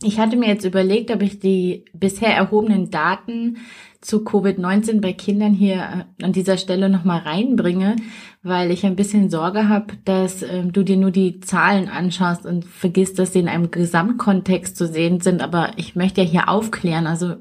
Ich 0.04 0.20
hatte 0.20 0.38
mir 0.38 0.50
jetzt 0.50 0.66
überlegt, 0.66 1.10
ob 1.10 1.24
ich 1.24 1.40
die 1.40 1.86
bisher 1.94 2.36
erhobenen 2.36 2.92
Daten 2.92 3.58
zu 4.06 4.20
Covid-19 4.20 5.02
bei 5.02 5.14
Kindern 5.14 5.54
hier 5.54 6.06
äh, 6.20 6.24
an 6.24 6.32
dieser 6.32 6.58
Stelle 6.58 6.90
nochmal 6.90 7.20
reinbringe, 7.20 7.96
weil 8.44 8.72
ich 8.72 8.86
ein 8.86 8.96
bisschen 8.96 9.30
Sorge 9.30 9.68
habe, 9.68 9.94
dass 10.06 10.44
äh, 10.44 10.64
du 10.64 10.84
dir 10.84 10.98
nur 10.98 11.12
die 11.12 11.40
Zahlen 11.40 11.90
anschaust 11.90 12.46
und 12.46 12.66
vergisst, 12.66 13.18
dass 13.18 13.34
sie 13.34 13.40
in 13.40 13.50
einem 13.50 13.72
Gesamtkontext 13.72 14.78
zu 14.78 14.88
sehen 14.88 15.22
sind. 15.22 15.42
Aber 15.42 15.72
ich 15.78 15.96
möchte 15.96 16.22
ja 16.22 16.28
hier 16.28 16.50
aufklären. 16.50 17.08
Also 17.08 17.36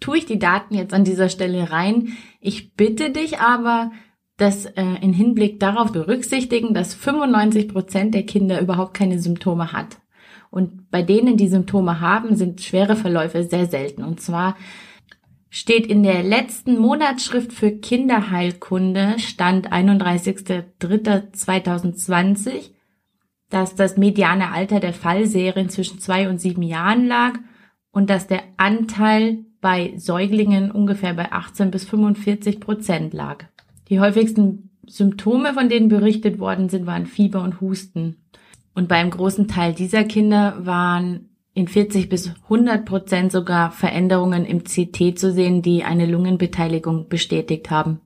tue 0.00 0.18
ich 0.18 0.26
die 0.26 0.38
Daten 0.38 0.74
jetzt 0.74 0.94
an 0.94 1.04
dieser 1.04 1.28
Stelle 1.28 1.70
rein. 1.70 2.08
Ich 2.40 2.74
bitte 2.74 3.10
dich 3.10 3.38
aber, 3.38 3.90
das 4.38 4.66
äh, 4.66 4.84
in 5.00 5.12
Hinblick 5.12 5.60
darauf 5.60 5.92
berücksichtigen, 5.92 6.74
dass 6.74 6.94
95 6.94 7.68
Prozent 7.68 8.14
der 8.14 8.24
Kinder 8.24 8.60
überhaupt 8.60 8.94
keine 8.94 9.18
Symptome 9.18 9.72
hat. 9.72 9.98
Und 10.50 10.90
bei 10.90 11.02
denen, 11.02 11.36
die 11.36 11.48
Symptome 11.48 12.00
haben, 12.00 12.36
sind 12.36 12.60
schwere 12.60 12.96
Verläufe 12.96 13.44
sehr 13.44 13.66
selten. 13.66 14.04
Und 14.04 14.20
zwar 14.20 14.56
steht 15.56 15.86
in 15.86 16.02
der 16.02 16.22
letzten 16.22 16.78
Monatsschrift 16.78 17.50
für 17.50 17.70
Kinderheilkunde, 17.70 19.14
Stand 19.16 19.72
31.03.2020, 19.72 22.72
dass 23.48 23.74
das 23.74 23.96
mediane 23.96 24.52
Alter 24.52 24.80
der 24.80 24.92
Fallserien 24.92 25.70
zwischen 25.70 25.98
zwei 25.98 26.28
und 26.28 26.42
sieben 26.42 26.60
Jahren 26.60 27.06
lag 27.06 27.38
und 27.90 28.10
dass 28.10 28.26
der 28.26 28.42
Anteil 28.58 29.46
bei 29.62 29.94
Säuglingen 29.96 30.70
ungefähr 30.70 31.14
bei 31.14 31.32
18 31.32 31.70
bis 31.70 31.86
45 31.86 32.60
Prozent 32.60 33.14
lag. 33.14 33.46
Die 33.88 33.98
häufigsten 33.98 34.76
Symptome, 34.86 35.54
von 35.54 35.70
denen 35.70 35.88
berichtet 35.88 36.38
worden 36.38 36.68
sind, 36.68 36.84
waren 36.84 37.06
Fieber 37.06 37.42
und 37.42 37.62
Husten. 37.62 38.18
Und 38.74 38.88
beim 38.88 39.08
großen 39.08 39.48
Teil 39.48 39.72
dieser 39.72 40.04
Kinder 40.04 40.66
waren 40.66 41.25
in 41.56 41.68
40 41.68 42.10
bis 42.10 42.34
100 42.44 42.84
Prozent 42.84 43.32
sogar 43.32 43.70
Veränderungen 43.70 44.44
im 44.44 44.62
CT 44.64 45.18
zu 45.18 45.32
sehen, 45.32 45.62
die 45.62 45.84
eine 45.84 46.04
Lungenbeteiligung 46.04 47.08
bestätigt 47.08 47.70
haben. 47.70 48.02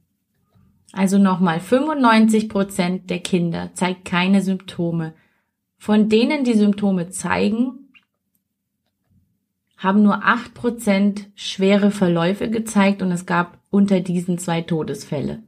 Also 0.92 1.18
nochmal, 1.18 1.58
95 1.58 2.48
Prozent 2.48 3.10
der 3.10 3.18
Kinder 3.18 3.70
zeigt 3.74 4.04
keine 4.04 4.40
Symptome. 4.40 5.14
Von 5.78 6.08
denen 6.08 6.44
die 6.44 6.54
Symptome 6.54 7.10
zeigen, 7.10 7.90
haben 9.76 10.04
nur 10.04 10.24
8 10.24 10.54
Prozent 10.54 11.28
schwere 11.34 11.90
Verläufe 11.90 12.50
gezeigt 12.50 13.02
und 13.02 13.10
es 13.10 13.26
gab 13.26 13.58
unter 13.68 13.98
diesen 13.98 14.38
zwei 14.38 14.60
Todesfälle. 14.62 15.42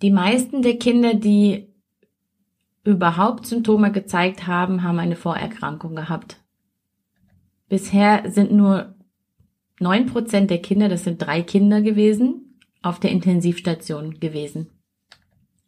Die 0.00 0.10
meisten 0.10 0.62
der 0.62 0.78
Kinder, 0.78 1.12
die 1.12 1.68
überhaupt 2.82 3.46
Symptome 3.46 3.92
gezeigt 3.92 4.46
haben, 4.46 4.82
haben 4.82 4.98
eine 4.98 5.16
Vorerkrankung 5.16 5.94
gehabt. 5.94 6.38
Bisher 7.74 8.30
sind 8.30 8.52
nur 8.52 8.94
neun 9.80 10.06
Prozent 10.06 10.48
der 10.48 10.62
Kinder, 10.62 10.88
das 10.88 11.02
sind 11.02 11.20
drei 11.20 11.42
Kinder 11.42 11.82
gewesen, 11.82 12.60
auf 12.82 13.00
der 13.00 13.10
Intensivstation 13.10 14.20
gewesen. 14.20 14.70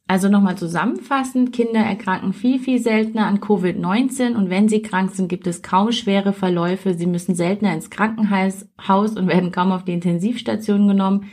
Also 0.07 0.29
nochmal 0.29 0.57
zusammenfassend, 0.57 1.53
Kinder 1.53 1.81
erkranken 1.81 2.33
viel, 2.33 2.61
viel 2.61 2.79
seltener 2.79 3.27
an 3.27 3.41
Covid-19 3.41 4.37
und 4.37 4.51
wenn 4.51 4.69
sie 4.69 4.83
krank 4.83 5.17
sind, 5.17 5.27
gibt 5.27 5.49
es 5.49 5.63
kaum 5.63 5.91
schwere 5.91 6.33
Verläufe. 6.33 6.95
Sie 6.95 7.07
müssen 7.07 7.35
seltener 7.35 7.75
ins 7.75 7.91
Krankenhaus 7.91 8.69
und 8.89 9.27
werden 9.27 9.51
kaum 9.51 9.73
auf 9.73 9.85
die 9.85 9.95
Intensivstation 9.95 10.87
genommen. 10.87 11.25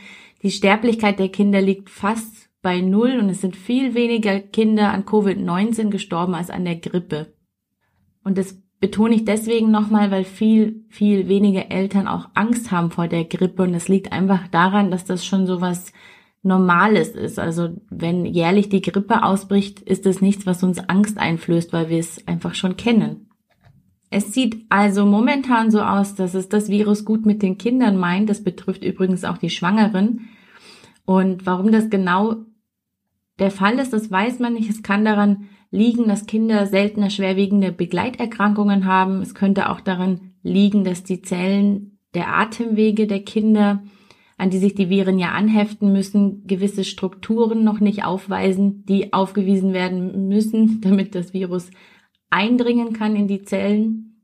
Die 0.42 0.50
Sterblichkeit 0.50 1.20
der 1.20 1.28
Kinder 1.28 1.62
liegt 1.62 1.88
fast 1.88 2.50
bei 2.62 2.80
Null 2.80 3.20
und 3.20 3.28
es 3.28 3.40
sind 3.40 3.54
viel 3.54 3.94
weniger 3.94 4.40
Kinder 4.40 4.90
an 4.90 5.04
Covid-19 5.04 5.90
gestorben 5.90 6.34
als 6.34 6.50
an 6.50 6.64
der 6.64 6.74
Grippe. 6.74 7.32
Und 8.24 8.38
das 8.38 8.63
betone 8.80 9.14
ich 9.14 9.24
deswegen 9.24 9.70
nochmal, 9.70 10.10
weil 10.10 10.24
viel, 10.24 10.84
viel 10.88 11.28
weniger 11.28 11.70
Eltern 11.70 12.06
auch 12.06 12.28
Angst 12.34 12.70
haben 12.70 12.90
vor 12.90 13.08
der 13.08 13.24
Grippe 13.24 13.62
und 13.62 13.74
es 13.74 13.88
liegt 13.88 14.12
einfach 14.12 14.48
daran, 14.48 14.90
dass 14.90 15.04
das 15.04 15.24
schon 15.24 15.46
so 15.46 15.60
was 15.60 15.92
Normales 16.42 17.10
ist. 17.10 17.38
Also 17.38 17.70
wenn 17.88 18.26
jährlich 18.26 18.68
die 18.68 18.82
Grippe 18.82 19.22
ausbricht, 19.22 19.80
ist 19.80 20.04
es 20.04 20.20
nichts, 20.20 20.46
was 20.46 20.62
uns 20.62 20.78
Angst 20.78 21.18
einflößt, 21.18 21.72
weil 21.72 21.88
wir 21.88 21.98
es 21.98 22.26
einfach 22.28 22.54
schon 22.54 22.76
kennen. 22.76 23.30
Es 24.10 24.32
sieht 24.32 24.66
also 24.68 25.06
momentan 25.06 25.70
so 25.70 25.80
aus, 25.80 26.14
dass 26.14 26.34
es 26.34 26.48
das 26.48 26.68
Virus 26.68 27.04
gut 27.04 27.26
mit 27.26 27.42
den 27.42 27.58
Kindern 27.58 27.96
meint. 27.96 28.28
Das 28.28 28.44
betrifft 28.44 28.84
übrigens 28.84 29.24
auch 29.24 29.38
die 29.38 29.50
Schwangeren. 29.50 30.28
Und 31.04 31.46
warum 31.46 31.72
das 31.72 31.90
genau 31.90 32.36
der 33.38 33.50
Fall 33.50 33.78
ist, 33.78 33.92
das 33.92 34.10
weiß 34.10 34.38
man 34.38 34.52
nicht. 34.52 34.70
Es 34.70 34.82
kann 34.82 35.04
daran 35.04 35.48
liegen, 35.74 36.06
dass 36.06 36.26
Kinder 36.26 36.66
seltener 36.66 37.10
schwerwiegende 37.10 37.72
Begleiterkrankungen 37.72 38.86
haben. 38.86 39.20
Es 39.20 39.34
könnte 39.34 39.70
auch 39.70 39.80
daran 39.80 40.32
liegen, 40.42 40.84
dass 40.84 41.02
die 41.02 41.20
Zellen 41.20 41.98
der 42.14 42.32
Atemwege 42.32 43.08
der 43.08 43.24
Kinder, 43.24 43.82
an 44.38 44.50
die 44.50 44.58
sich 44.58 44.74
die 44.74 44.88
Viren 44.88 45.18
ja 45.18 45.32
anheften 45.32 45.92
müssen, 45.92 46.46
gewisse 46.46 46.84
Strukturen 46.84 47.64
noch 47.64 47.80
nicht 47.80 48.04
aufweisen, 48.04 48.84
die 48.86 49.12
aufgewiesen 49.12 49.72
werden 49.72 50.28
müssen, 50.28 50.80
damit 50.82 51.14
das 51.16 51.34
Virus 51.34 51.70
eindringen 52.30 52.92
kann 52.92 53.16
in 53.16 53.26
die 53.26 53.42
Zellen. 53.42 54.22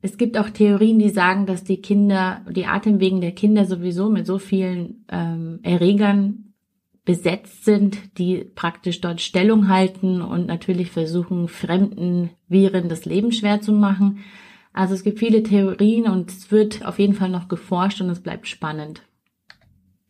Es 0.00 0.16
gibt 0.16 0.38
auch 0.38 0.48
Theorien, 0.48 0.98
die 0.98 1.10
sagen, 1.10 1.44
dass 1.44 1.64
die 1.64 1.82
Kinder, 1.82 2.46
die 2.50 2.66
Atemwegen 2.66 3.20
der 3.20 3.32
Kinder 3.32 3.66
sowieso 3.66 4.08
mit 4.08 4.26
so 4.26 4.38
vielen 4.38 5.04
ähm, 5.10 5.58
Erregern 5.62 6.47
besetzt 7.08 7.64
sind, 7.64 8.18
die 8.18 8.44
praktisch 8.44 9.00
dort 9.00 9.22
Stellung 9.22 9.68
halten 9.68 10.20
und 10.20 10.46
natürlich 10.46 10.90
versuchen, 10.90 11.48
fremden 11.48 12.28
Viren 12.48 12.90
das 12.90 13.06
Leben 13.06 13.32
schwer 13.32 13.62
zu 13.62 13.72
machen. 13.72 14.18
Also 14.74 14.92
es 14.92 15.04
gibt 15.04 15.18
viele 15.18 15.42
Theorien 15.42 16.04
und 16.06 16.28
es 16.30 16.50
wird 16.50 16.84
auf 16.84 16.98
jeden 16.98 17.14
Fall 17.14 17.30
noch 17.30 17.48
geforscht 17.48 18.02
und 18.02 18.10
es 18.10 18.20
bleibt 18.20 18.46
spannend. 18.46 19.00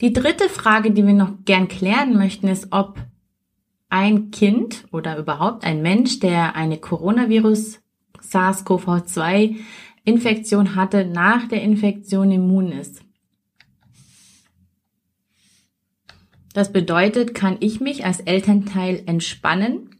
Die 0.00 0.12
dritte 0.12 0.48
Frage, 0.48 0.90
die 0.90 1.06
wir 1.06 1.14
noch 1.14 1.44
gern 1.44 1.68
klären 1.68 2.14
möchten, 2.14 2.48
ist, 2.48 2.72
ob 2.72 2.98
ein 3.88 4.32
Kind 4.32 4.84
oder 4.90 5.18
überhaupt 5.18 5.64
ein 5.64 5.82
Mensch, 5.82 6.18
der 6.18 6.56
eine 6.56 6.78
Coronavirus 6.78 7.78
SARS-CoV-2 8.20 9.54
Infektion 10.04 10.74
hatte, 10.74 11.04
nach 11.04 11.46
der 11.46 11.62
Infektion 11.62 12.32
immun 12.32 12.72
ist. 12.72 13.04
Das 16.54 16.72
bedeutet, 16.72 17.34
kann 17.34 17.56
ich 17.60 17.80
mich 17.80 18.04
als 18.04 18.20
Elternteil 18.20 19.02
entspannen, 19.06 19.90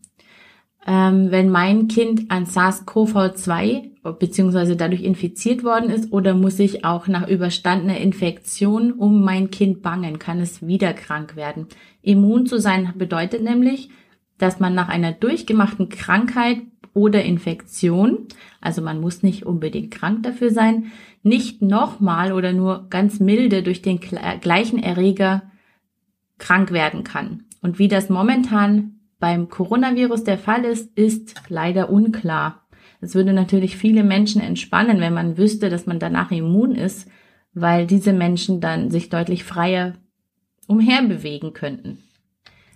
ähm, 0.87 1.31
wenn 1.31 1.51
mein 1.51 1.89
Kind 1.89 2.31
an 2.31 2.47
SARS-CoV-2 2.47 4.15
beziehungsweise 4.19 4.75
dadurch 4.75 5.03
infiziert 5.03 5.63
worden 5.63 5.91
ist 5.91 6.13
oder 6.13 6.35
muss 6.35 6.59
ich 6.59 6.85
auch 6.85 7.09
nach 7.09 7.29
überstandener 7.29 7.99
Infektion 7.99 8.93
um 8.93 9.23
mein 9.23 9.51
Kind 9.51 9.83
bangen? 9.83 10.19
Kann 10.19 10.41
es 10.41 10.67
wieder 10.67 10.95
krank 10.95 11.37
werden? 11.37 11.67
Immun 12.01 12.47
zu 12.47 12.59
sein 12.59 12.95
bedeutet 12.97 13.43
nämlich, 13.43 13.91
dass 14.39 14.61
man 14.61 14.75
nach 14.75 14.89
einer 14.89 15.13
durchgemachten 15.13 15.91
Krankheit 15.91 16.63
oder 16.95 17.23
Infektion, 17.23 18.27
also 18.61 18.81
man 18.81 19.01
muss 19.01 19.23
nicht 19.23 19.45
unbedingt 19.45 19.91
krank 19.91 20.23
dafür 20.23 20.51
sein, 20.51 20.87
nicht 21.23 21.61
nochmal 21.61 22.33
oder 22.33 22.53
nur 22.53 22.87
ganz 22.89 23.21
milde 23.21 23.63
durch 23.63 23.83
den 23.83 24.01
gleichen 24.01 24.83
Erreger 24.83 25.43
krank 26.39 26.73
werden 26.73 27.05
kann. 27.05 27.45
Und 27.61 27.79
wie 27.79 27.89
das 27.89 28.09
momentan 28.09 29.01
beim 29.19 29.49
Coronavirus 29.49 30.25
der 30.25 30.39
Fall 30.39 30.65
ist, 30.65 30.97
ist 30.97 31.35
leider 31.49 31.91
unklar. 31.91 32.67
Es 33.01 33.15
würde 33.15 33.33
natürlich 33.33 33.77
viele 33.77 34.05
Menschen 34.05 34.41
entspannen, 34.41 35.01
wenn 35.01 35.15
man 35.15 35.39
wüsste, 35.39 35.71
dass 35.71 35.87
man 35.87 35.99
danach 35.99 36.31
immun 36.31 36.75
ist, 36.75 37.09
weil 37.53 37.87
diese 37.87 38.13
Menschen 38.13 38.61
dann 38.61 38.91
sich 38.91 39.09
deutlich 39.09 39.45
freier 39.45 39.95
umherbewegen 40.67 41.53
könnten. 41.53 41.99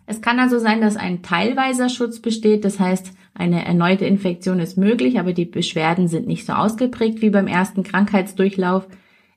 Es 0.07 0.21
kann 0.21 0.41
also 0.41 0.59
sein, 0.59 0.81
dass 0.81 0.97
ein 0.97 1.23
teilweiser 1.23 1.89
Schutz 1.89 2.21
besteht, 2.21 2.65
das 2.65 2.81
heißt, 2.81 3.13
eine 3.35 3.65
erneute 3.65 4.05
Infektion 4.05 4.59
ist 4.59 4.77
möglich, 4.77 5.19
aber 5.19 5.33
die 5.33 5.45
Beschwerden 5.45 6.09
sind 6.09 6.27
nicht 6.27 6.45
so 6.45 6.53
ausgeprägt 6.53 7.23
wie 7.23 7.31
beim 7.31 7.47
ersten 7.47 7.83
Krankheitsdurchlauf. 7.83 8.87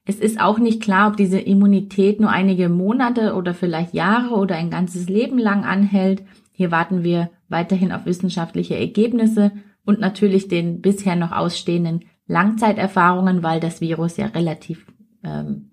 Es 0.05 0.19
ist 0.19 0.39
auch 0.39 0.59
nicht 0.59 0.81
klar, 0.81 1.09
ob 1.09 1.17
diese 1.17 1.39
Immunität 1.39 2.19
nur 2.19 2.29
einige 2.29 2.69
Monate 2.69 3.33
oder 3.33 3.55
vielleicht 3.55 3.95
Jahre 3.95 4.35
oder 4.35 4.55
ein 4.55 4.69
ganzes 4.69 5.09
Leben 5.09 5.39
lang 5.39 5.63
anhält. 5.63 6.23
Hier 6.51 6.69
warten 6.69 7.03
wir 7.03 7.31
weiterhin 7.49 7.91
auf 7.91 8.05
wissenschaftliche 8.05 8.77
Ergebnisse 8.77 9.51
und 9.83 9.99
natürlich 9.99 10.47
den 10.47 10.81
bisher 10.81 11.15
noch 11.15 11.31
ausstehenden 11.31 12.05
Langzeiterfahrungen, 12.27 13.41
weil 13.41 13.59
das 13.59 13.81
Virus 13.81 14.17
ja 14.17 14.27
relativ 14.27 14.85
ähm, 15.23 15.71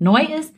neu 0.00 0.22
ist. 0.38 0.54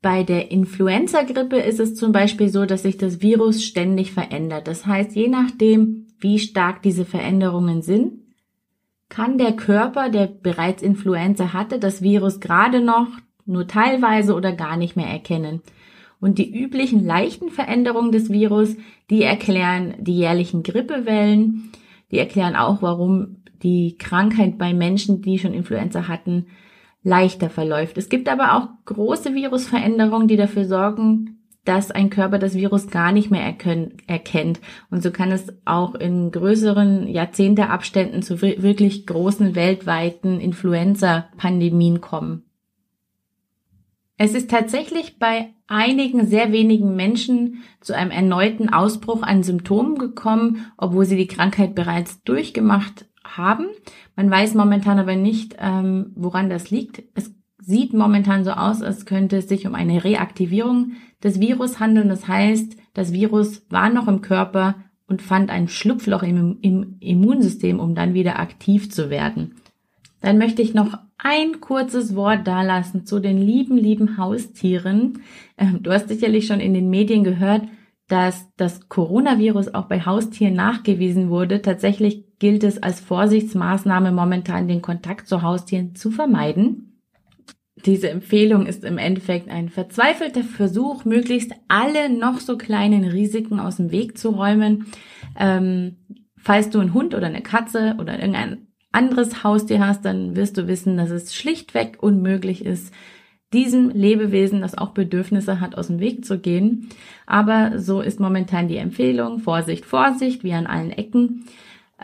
Bei 0.00 0.24
der 0.24 0.50
Influenza-Grippe 0.50 1.58
ist 1.58 1.80
es 1.80 1.94
zum 1.94 2.12
Beispiel 2.12 2.48
so, 2.48 2.64
dass 2.64 2.82
sich 2.82 2.96
das 2.96 3.20
Virus 3.20 3.62
ständig 3.62 4.12
verändert. 4.12 4.66
Das 4.66 4.86
heißt, 4.86 5.14
je 5.14 5.28
nachdem, 5.28 6.08
wie 6.18 6.38
stark 6.38 6.82
diese 6.82 7.04
Veränderungen 7.04 7.82
sind, 7.82 8.21
kann 9.12 9.36
der 9.36 9.52
Körper, 9.52 10.08
der 10.08 10.26
bereits 10.26 10.82
Influenza 10.82 11.52
hatte, 11.52 11.78
das 11.78 12.00
Virus 12.00 12.40
gerade 12.40 12.80
noch 12.80 13.08
nur 13.44 13.66
teilweise 13.66 14.34
oder 14.34 14.52
gar 14.54 14.78
nicht 14.78 14.96
mehr 14.96 15.06
erkennen. 15.06 15.60
Und 16.18 16.38
die 16.38 16.50
üblichen 16.50 17.04
leichten 17.04 17.50
Veränderungen 17.50 18.10
des 18.10 18.30
Virus, 18.30 18.74
die 19.10 19.22
erklären 19.22 19.96
die 19.98 20.16
jährlichen 20.16 20.62
Grippewellen, 20.62 21.72
die 22.10 22.18
erklären 22.18 22.56
auch, 22.56 22.80
warum 22.80 23.42
die 23.62 23.98
Krankheit 23.98 24.56
bei 24.56 24.72
Menschen, 24.72 25.20
die 25.20 25.38
schon 25.38 25.52
Influenza 25.52 26.08
hatten, 26.08 26.46
leichter 27.02 27.50
verläuft. 27.50 27.98
Es 27.98 28.08
gibt 28.08 28.30
aber 28.30 28.56
auch 28.56 28.68
große 28.86 29.34
Virusveränderungen, 29.34 30.26
die 30.26 30.38
dafür 30.38 30.64
sorgen, 30.64 31.41
dass 31.64 31.90
ein 31.90 32.10
Körper 32.10 32.38
das 32.38 32.54
Virus 32.54 32.88
gar 32.88 33.12
nicht 33.12 33.30
mehr 33.30 33.42
erkennt. 33.42 34.60
Und 34.90 35.02
so 35.02 35.10
kann 35.10 35.30
es 35.30 35.52
auch 35.64 35.94
in 35.94 36.30
größeren 36.30 37.06
Jahrzehnteabständen 37.06 38.22
zu 38.22 38.42
wirklich 38.42 39.06
großen 39.06 39.54
weltweiten 39.54 40.40
Influenza-Pandemien 40.40 42.00
kommen. 42.00 42.44
Es 44.18 44.34
ist 44.34 44.50
tatsächlich 44.50 45.18
bei 45.18 45.52
einigen 45.66 46.26
sehr 46.26 46.52
wenigen 46.52 46.94
Menschen 46.94 47.62
zu 47.80 47.94
einem 47.96 48.10
erneuten 48.10 48.68
Ausbruch 48.68 49.22
an 49.22 49.42
Symptomen 49.42 49.98
gekommen, 49.98 50.66
obwohl 50.76 51.06
sie 51.06 51.16
die 51.16 51.26
Krankheit 51.26 51.74
bereits 51.74 52.22
durchgemacht 52.22 53.06
haben. 53.24 53.66
Man 54.14 54.30
weiß 54.30 54.54
momentan 54.54 54.98
aber 54.98 55.16
nicht, 55.16 55.56
ähm, 55.58 56.12
woran 56.14 56.50
das 56.50 56.70
liegt. 56.70 57.02
Es 57.14 57.34
sieht 57.62 57.94
momentan 57.94 58.44
so 58.44 58.50
aus, 58.50 58.82
als 58.82 59.06
könnte 59.06 59.36
es 59.36 59.48
sich 59.48 59.66
um 59.66 59.74
eine 59.74 60.04
Reaktivierung 60.04 60.92
des 61.22 61.40
Virus 61.40 61.80
handeln. 61.80 62.08
Das 62.08 62.28
heißt, 62.28 62.76
das 62.94 63.12
Virus 63.12 63.64
war 63.70 63.88
noch 63.88 64.08
im 64.08 64.20
Körper 64.20 64.74
und 65.06 65.22
fand 65.22 65.50
ein 65.50 65.68
Schlupfloch 65.68 66.22
im, 66.22 66.58
im 66.60 66.96
Immunsystem, 67.00 67.78
um 67.78 67.94
dann 67.94 68.14
wieder 68.14 68.38
aktiv 68.38 68.90
zu 68.90 69.10
werden. 69.10 69.54
Dann 70.20 70.38
möchte 70.38 70.62
ich 70.62 70.74
noch 70.74 70.98
ein 71.18 71.60
kurzes 71.60 72.16
Wort 72.16 72.46
dalassen 72.46 73.06
zu 73.06 73.20
den 73.20 73.38
lieben, 73.38 73.76
lieben 73.76 74.18
Haustieren. 74.18 75.20
Ähm, 75.56 75.82
du 75.82 75.92
hast 75.92 76.08
sicherlich 76.08 76.46
schon 76.46 76.60
in 76.60 76.74
den 76.74 76.90
Medien 76.90 77.24
gehört, 77.24 77.62
dass 78.08 78.48
das 78.56 78.88
Coronavirus 78.88 79.74
auch 79.74 79.86
bei 79.86 80.04
Haustieren 80.04 80.54
nachgewiesen 80.54 81.30
wurde. 81.30 81.62
Tatsächlich 81.62 82.24
gilt 82.38 82.64
es 82.64 82.82
als 82.82 83.00
Vorsichtsmaßnahme 83.00 84.12
momentan 84.12 84.68
den 84.68 84.82
Kontakt 84.82 85.28
zu 85.28 85.42
Haustieren 85.42 85.94
zu 85.94 86.10
vermeiden. 86.10 86.91
Diese 87.84 88.10
Empfehlung 88.10 88.66
ist 88.66 88.84
im 88.84 88.98
Endeffekt 88.98 89.48
ein 89.48 89.68
verzweifelter 89.68 90.44
Versuch, 90.44 91.04
möglichst 91.04 91.52
alle 91.68 92.08
noch 92.08 92.38
so 92.38 92.56
kleinen 92.56 93.04
Risiken 93.04 93.58
aus 93.58 93.76
dem 93.76 93.90
Weg 93.90 94.18
zu 94.18 94.30
räumen. 94.30 94.86
Ähm, 95.38 95.96
falls 96.36 96.70
du 96.70 96.78
einen 96.78 96.94
Hund 96.94 97.14
oder 97.14 97.26
eine 97.26 97.42
Katze 97.42 97.96
oder 97.98 98.18
irgendein 98.18 98.68
anderes 98.92 99.42
Haustier 99.42 99.84
hast, 99.86 100.04
dann 100.04 100.36
wirst 100.36 100.58
du 100.58 100.68
wissen, 100.68 100.96
dass 100.96 101.10
es 101.10 101.34
schlichtweg 101.34 101.98
unmöglich 102.00 102.64
ist, 102.64 102.92
diesem 103.52 103.90
Lebewesen, 103.90 104.60
das 104.60 104.76
auch 104.78 104.90
Bedürfnisse 104.90 105.60
hat, 105.60 105.76
aus 105.76 105.88
dem 105.88 106.00
Weg 106.00 106.24
zu 106.24 106.38
gehen. 106.38 106.88
Aber 107.26 107.78
so 107.78 108.00
ist 108.00 108.20
momentan 108.20 108.68
die 108.68 108.76
Empfehlung, 108.76 109.40
Vorsicht, 109.40 109.84
Vorsicht, 109.84 110.42
wie 110.44 110.54
an 110.54 110.66
allen 110.66 110.90
Ecken. 110.90 111.44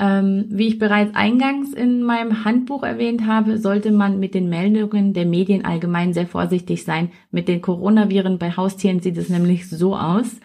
Ähm, 0.00 0.44
wie 0.48 0.68
ich 0.68 0.78
bereits 0.78 1.16
eingangs 1.16 1.72
in 1.72 2.04
meinem 2.04 2.44
Handbuch 2.44 2.84
erwähnt 2.84 3.26
habe, 3.26 3.58
sollte 3.58 3.90
man 3.90 4.20
mit 4.20 4.32
den 4.32 4.48
Meldungen 4.48 5.12
der 5.12 5.26
Medien 5.26 5.64
allgemein 5.64 6.14
sehr 6.14 6.28
vorsichtig 6.28 6.84
sein. 6.84 7.10
Mit 7.32 7.48
den 7.48 7.60
Coronaviren 7.60 8.38
bei 8.38 8.52
Haustieren 8.52 9.00
sieht 9.00 9.16
es 9.16 9.28
nämlich 9.28 9.68
so 9.68 9.96
aus. 9.96 10.38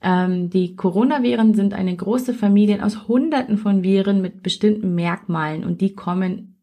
Ähm, 0.00 0.48
die 0.48 0.76
Coronaviren 0.76 1.54
sind 1.54 1.74
eine 1.74 1.96
große 1.96 2.34
Familie 2.34 2.84
aus 2.84 3.08
Hunderten 3.08 3.58
von 3.58 3.82
Viren 3.82 4.22
mit 4.22 4.44
bestimmten 4.44 4.94
Merkmalen 4.94 5.64
und 5.64 5.80
die 5.80 5.94
kommen 5.94 6.54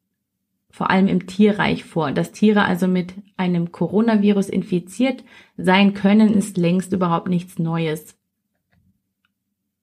vor 0.70 0.89
allem 0.89 1.08
im 1.08 1.28
Tierreich 1.28 1.84
vor. 1.84 2.13
Dass 2.13 2.32
Tiere 2.32 2.63
also 2.63 2.88
mit 2.88 3.13
einem 3.36 3.74
Coronavirus 3.74 4.48
infiziert 4.48 5.26
sein 5.58 5.94
können, 5.94 6.34
ist 6.34 6.56
längst 6.56 6.94
überhaupt 6.94 7.28
nichts 7.28 7.60
Neues. 7.60 8.15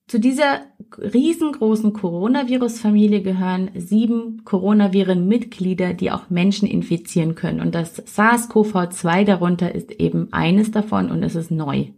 Zu 0.08 0.18
dieser 0.18 0.62
riesengroßen 0.96 1.92
Coronavirus-Familie 1.92 3.20
gehören 3.20 3.70
sieben 3.74 4.42
Coronaviren-Mitglieder, 4.42 5.92
die 5.92 6.10
auch 6.10 6.30
Menschen 6.30 6.66
infizieren 6.66 7.34
können. 7.34 7.60
Und 7.60 7.74
das 7.74 8.02
SARS-CoV-2 8.06 9.24
darunter 9.24 9.74
ist 9.74 9.92
eben 9.92 10.32
eines 10.32 10.70
davon 10.70 11.10
und 11.10 11.22
es 11.22 11.34
ist 11.34 11.50
neu. 11.50 11.88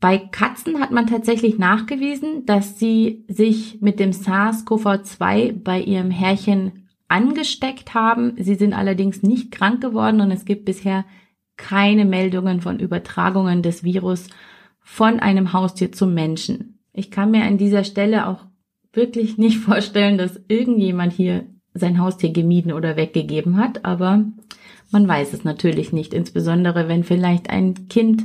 Bei 0.00 0.18
Katzen 0.18 0.80
hat 0.80 0.90
man 0.90 1.06
tatsächlich 1.06 1.58
nachgewiesen, 1.58 2.44
dass 2.44 2.80
sie 2.80 3.24
sich 3.28 3.80
mit 3.80 4.00
dem 4.00 4.10
SARS-CoV-2 4.10 5.62
bei 5.62 5.80
ihrem 5.80 6.10
Herrchen 6.10 6.88
angesteckt 7.06 7.94
haben. 7.94 8.34
Sie 8.36 8.56
sind 8.56 8.72
allerdings 8.72 9.22
nicht 9.22 9.52
krank 9.52 9.80
geworden 9.80 10.20
und 10.20 10.32
es 10.32 10.44
gibt 10.44 10.64
bisher 10.64 11.04
keine 11.56 12.04
Meldungen 12.04 12.60
von 12.60 12.80
Übertragungen 12.80 13.62
des 13.62 13.84
Virus 13.84 14.26
von 14.80 15.20
einem 15.20 15.52
Haustier 15.52 15.92
zum 15.92 16.14
Menschen. 16.14 16.80
Ich 16.92 17.10
kann 17.10 17.30
mir 17.30 17.44
an 17.44 17.58
dieser 17.58 17.84
Stelle 17.84 18.26
auch 18.26 18.44
wirklich 18.92 19.38
nicht 19.38 19.58
vorstellen, 19.64 20.18
dass 20.18 20.40
irgendjemand 20.48 21.12
hier 21.12 21.46
sein 21.74 21.98
Haustier 21.98 22.32
gemieden 22.32 22.72
oder 22.72 22.96
weggegeben 22.96 23.56
hat, 23.56 23.84
aber 23.84 24.24
man 24.90 25.08
weiß 25.08 25.32
es 25.32 25.42
natürlich 25.42 25.92
nicht, 25.92 26.12
insbesondere 26.12 26.86
wenn 26.86 27.02
vielleicht 27.02 27.48
ein 27.48 27.88
Kind, 27.88 28.24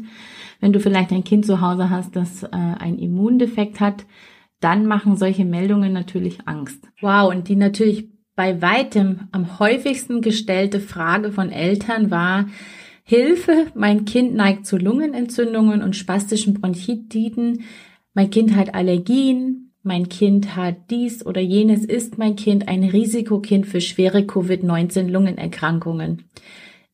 wenn 0.60 0.73
du 0.73 0.82
vielleicht 0.82 1.12
ein 1.12 1.23
Kind 1.23 1.45
zu 1.45 1.62
Hause 1.62 1.89
hast, 1.89 2.15
das 2.15 2.43
äh, 2.43 2.49
ein 2.51 2.99
Immundefekt 2.99 3.80
hat, 3.80 4.06
dann 4.60 4.86
machen 4.86 5.15
solche 5.15 5.45
Meldungen 5.45 5.93
natürlich 5.93 6.39
Angst. 6.45 6.89
Wow, 6.99 7.32
und 7.34 7.47
die 7.47 7.56
natürlich 7.56 8.10
bei 8.36 8.62
weitem 8.62 9.30
am 9.32 9.60
häufigsten 9.60 10.21
gestellte 10.21 10.80
Frage 10.80 11.32
von 11.32 11.51
Eltern 11.51 12.12
war, 12.12 12.47
Hilfe, 13.03 13.67
mein 13.73 14.03
Kind 14.03 14.36
neigt 14.36 14.65
zu 14.65 14.77
Lungenentzündungen 14.77 15.82
und 15.82 15.95
spastischen 15.95 16.53
Bronchitiden 16.53 17.63
mein 18.17 18.30
Kind 18.32 18.56
hat 18.56 18.73
Allergien, 18.73 19.73
mein 19.84 20.10
Kind 20.10 20.56
hat 20.56 20.89
dies 20.89 21.23
oder 21.23 21.39
jenes, 21.39 21.86
ist 21.86 22.17
mein 22.17 22.36
Kind 22.36 22.67
ein 22.67 22.84
Risikokind 22.84 23.67
für 23.67 23.80
schwere 23.80 24.25
Covid-19-Lungenerkrankungen. 24.25 26.23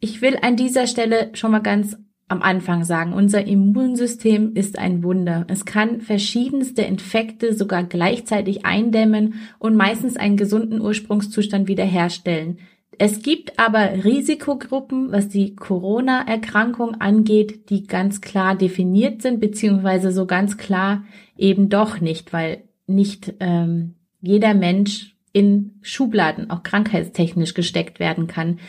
Ich 0.02 0.22
will 0.22 0.38
an 0.42 0.58
dieser 0.58 0.86
Stelle 0.86 1.30
schon 1.32 1.52
mal 1.52 1.60
ganz 1.60 1.96
am 2.28 2.42
Anfang 2.42 2.84
sagen, 2.84 3.14
unser 3.14 3.48
Immunsystem 3.48 4.52
ist 4.56 4.78
ein 4.78 5.02
Wunder. 5.02 5.46
Es 5.48 5.64
kann 5.64 6.02
verschiedenste 6.02 6.82
Infekte 6.82 7.54
sogar 7.54 7.86
gleichzeitig 7.86 8.66
eindämmen 8.66 9.36
und 9.60 9.78
meistens 9.78 10.18
einen 10.18 10.36
gesunden 10.36 10.82
Ursprungszustand 10.82 11.70
wiederherstellen. 11.70 12.58
Es 13.00 13.22
gibt 13.22 13.60
aber 13.60 14.04
Risikogruppen, 14.04 15.12
was 15.12 15.28
die 15.28 15.56
Corona-Erkrankung 15.56 16.96
angeht, 17.02 17.70
die 17.70 17.88
ganz 17.88 18.22
klar 18.22 18.56
definiert 18.56 19.22
sind, 19.22 19.40
beziehungsweise 19.40 20.12
so 20.12 20.26
ganz 20.26 20.58
klar 20.58 21.04
eben 21.38 21.70
doch 21.70 22.00
nicht, 22.00 22.34
weil 22.34 22.64
nicht 22.88 23.34
ähm, 23.40 23.96
jeder 24.22 24.54
Mensch 24.54 25.16
in 25.32 25.80
Schubladen 25.82 26.50
auch 26.52 26.64
krankheitstechnisch 26.64 27.54
gesteckt 27.54 28.00
werden 28.00 28.28
kann. 28.28 28.60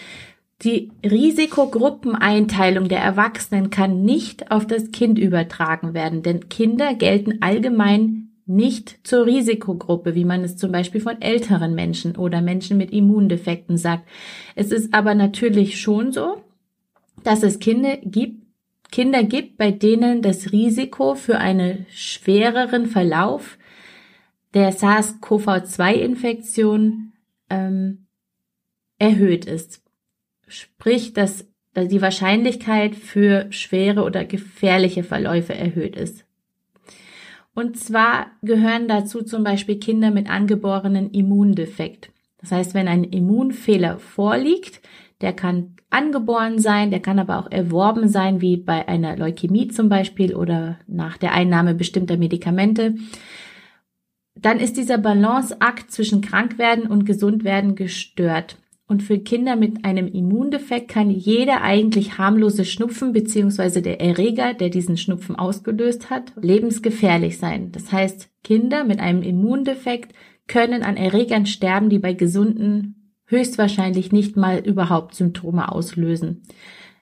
Die 0.63 0.93
Risikogruppeneinteilung 1.05 2.89
der 2.89 3.01
Erwachsenen 3.01 3.71
kann 3.71 4.03
nicht 4.03 4.51
auf 4.51 4.67
das 4.67 4.93
Kind 4.93 5.19
übertragen 5.19 5.93
werden, 5.93 6.23
denn 6.23 6.49
Kinder 6.49 6.95
gelten 6.95 7.43
allgemein 7.43 8.31
nicht 8.47 8.99
zur 9.05 9.27
Risikogruppe, 9.27 10.15
wie 10.15 10.25
man 10.25 10.45
es 10.45 10.57
zum 10.57 10.73
Beispiel 10.73 11.01
von 11.01 11.23
älteren 11.23 11.75
Menschen 11.75 12.17
oder 12.17 12.43
Menschen 12.43 12.77
mit 12.77 12.93
Immundefekten 12.93 13.79
sagt. 13.79 14.07
Es 14.55 14.71
ist 14.71 14.93
aber 14.93 15.15
natürlich 15.15 15.81
schon 15.81 16.13
so, 16.13 16.43
dass 17.23 17.43
es 17.43 17.59
Kinder 17.59 17.97
gibt, 17.97 18.45
Kinder 18.91 19.25
gibt, 19.25 19.57
bei 19.57 19.71
denen 19.71 20.21
das 20.23 20.53
Risiko 20.53 21.15
für 21.15 21.39
einen 21.39 21.87
schwereren 21.91 22.85
Verlauf 22.87 23.57
der 24.53 24.73
SARS-CoV-2-Infektion 24.73 27.13
ähm, 27.51 28.07
erhöht 28.99 29.47
ist. 29.47 29.83
Sprich, 30.47 31.13
dass, 31.13 31.49
dass 31.73 31.89
die 31.89 32.03
Wahrscheinlichkeit 32.03 32.95
für 32.95 33.47
schwere 33.51 34.05
oder 34.05 34.25
gefährliche 34.25 35.03
Verläufe 35.03 35.55
erhöht 35.55 35.97
ist. 35.97 36.25
Und 37.55 37.79
zwar 37.79 38.27
gehören 38.43 38.89
dazu 38.89 39.23
zum 39.23 39.45
Beispiel 39.45 39.79
Kinder 39.79 40.11
mit 40.11 40.29
angeborenen 40.29 41.11
Immundefekt. 41.11 42.11
Das 42.39 42.53
heißt, 42.53 42.75
wenn 42.75 42.89
ein 42.89 43.05
Immunfehler 43.05 43.99
vorliegt, 43.99 44.83
der 45.21 45.33
kann 45.33 45.77
angeboren 45.89 46.59
sein, 46.59 46.91
der 46.91 47.01
kann 47.01 47.19
aber 47.19 47.39
auch 47.39 47.51
erworben 47.51 48.09
sein, 48.09 48.41
wie 48.41 48.57
bei 48.57 48.89
einer 48.89 49.17
Leukämie 49.17 49.69
zum 49.69 49.89
Beispiel 49.89 50.35
oder 50.35 50.79
nach 50.87 51.17
der 51.17 51.33
Einnahme 51.33 51.75
bestimmter 51.75 52.17
Medikamente. 52.17 52.97
Dann 54.35 54.59
ist 54.59 54.77
dieser 54.77 54.99
Balanceakt 54.99 55.93
zwischen 55.93 56.21
Krankwerden 56.21 56.89
und 56.89 57.07
Gesundwerden 57.07 57.77
gestört. 57.77 58.59
Und 58.95 59.03
für 59.03 59.19
Kinder 59.19 59.57
mit 59.57 59.85
einem 59.85 60.07
Immundefekt 60.07 60.87
kann 60.87 61.11
jeder 61.11 61.63
eigentlich 61.63 62.17
harmlose 62.17 62.65
Schnupfen 62.65 63.13
beziehungsweise 63.13 63.83
der 63.83 64.01
Erreger, 64.01 64.55
der 64.55 64.69
diesen 64.69 64.97
Schnupfen 64.97 65.35
ausgelöst 65.35 66.11
hat, 66.11 66.33
lebensgefährlich 66.41 67.39
sein. 67.39 67.73
Das 67.73 67.91
heißt, 67.91 68.31
Kinder 68.45 68.85
mit 68.85 69.01
einem 69.01 69.23
Immundefekt 69.23 70.15
können 70.47 70.85
an 70.85 70.97
Erregern 70.97 71.45
sterben, 71.47 71.91
die 71.91 71.99
bei 71.99 72.13
gesunden 72.13 73.17
höchstwahrscheinlich 73.27 74.13
nicht 74.13 74.37
mal 74.37 74.61
überhaupt 74.61 75.17
Symptome 75.17 75.73
auslösen. 75.73 76.45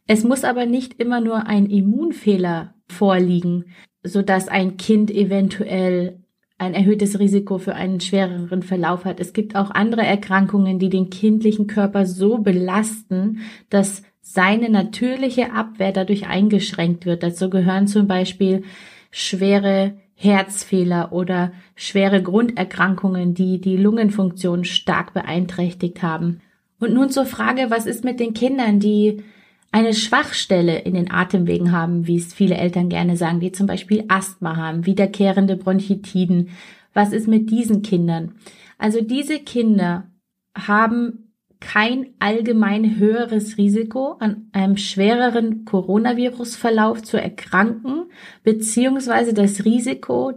Es 0.07 0.24
muss 0.24 0.44
aber 0.44 0.64
nicht 0.64 0.98
immer 0.98 1.20
nur 1.20 1.46
ein 1.46 1.66
Immunfehler 1.66 2.72
vorliegen, 2.88 3.66
so 4.02 4.22
dass 4.22 4.48
ein 4.48 4.78
Kind 4.78 5.11
eventuell 5.11 6.21
ein 6.62 6.75
erhöhtes 6.75 7.18
Risiko 7.18 7.59
für 7.59 7.75
einen 7.75 8.01
schwereren 8.01 8.62
Verlauf 8.62 9.05
hat. 9.05 9.18
Es 9.18 9.33
gibt 9.33 9.57
auch 9.57 9.70
andere 9.72 10.03
Erkrankungen, 10.03 10.79
die 10.79 10.90
den 10.90 11.11
kindlichen 11.11 11.66
Körper 11.66 12.07
so 12.07 12.38
belasten, 12.38 13.40
dass 13.68 14.03
seine 14.20 14.70
natürliche 14.70 15.53
Abwehr 15.53 15.92
dadurch 15.92 16.29
eingeschränkt 16.29 17.05
wird. 17.05 17.25
Dazu 17.25 17.51
gehören 17.51 17.88
zum 17.88 18.07
Beispiel 18.07 18.62
schwere 19.11 19.94
Herzfehler 20.14 21.12
oder 21.12 21.53
schwere 21.75 22.22
Grunderkrankungen, 22.22 23.35
die 23.35 23.61
die 23.61 23.77
Lungenfunktion 23.77 24.64
stark 24.64 25.14
beeinträchtigt 25.14 26.03
haben. 26.03 26.40
Und 26.79 26.94
nun 26.94 27.11
zur 27.11 27.27
Frage, 27.27 27.66
was 27.70 27.87
ist 27.87 28.05
mit 28.05 28.20
den 28.20 28.35
Kindern, 28.35 28.79
die 28.79 29.25
eine 29.72 29.94
Schwachstelle 29.94 30.80
in 30.80 30.94
den 30.94 31.11
Atemwegen 31.11 31.72
haben, 31.72 32.06
wie 32.06 32.18
es 32.18 32.35
viele 32.35 32.56
Eltern 32.56 32.88
gerne 32.88 33.16
sagen, 33.16 33.40
die 33.40 33.52
zum 33.52 33.66
Beispiel 33.66 34.04
Asthma 34.08 34.56
haben, 34.56 34.87
wiederkehrende 34.87 35.56
Bronchitiden. 35.56 36.50
Was 36.92 37.12
ist 37.12 37.26
mit 37.26 37.50
diesen 37.50 37.82
Kindern? 37.82 38.35
Also 38.78 39.00
diese 39.00 39.40
Kinder 39.40 40.11
haben 40.54 41.32
kein 41.58 42.08
allgemein 42.18 42.98
höheres 42.98 43.56
Risiko 43.56 44.16
an 44.18 44.48
einem 44.52 44.76
schwereren 44.76 45.64
Coronavirus-Verlauf 45.64 47.02
zu 47.02 47.20
erkranken, 47.20 48.11
beziehungsweise 48.42 49.32
das 49.32 49.64
Risiko 49.64 50.32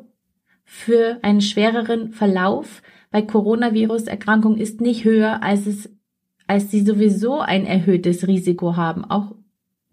für 0.63 1.19
einen 1.23 1.41
schwereren 1.41 2.11
Verlauf 2.11 2.81
bei 3.11 3.21
Coronavirus-Erkrankung 3.21 4.57
ist 4.57 4.81
nicht 4.81 5.05
höher, 5.05 5.41
als 5.41 5.67
es, 5.67 5.89
als 6.47 6.71
sie 6.71 6.81
sowieso 6.81 7.39
ein 7.39 7.65
erhöhtes 7.65 8.27
Risiko 8.27 8.75
haben, 8.75 9.05
auch 9.05 9.35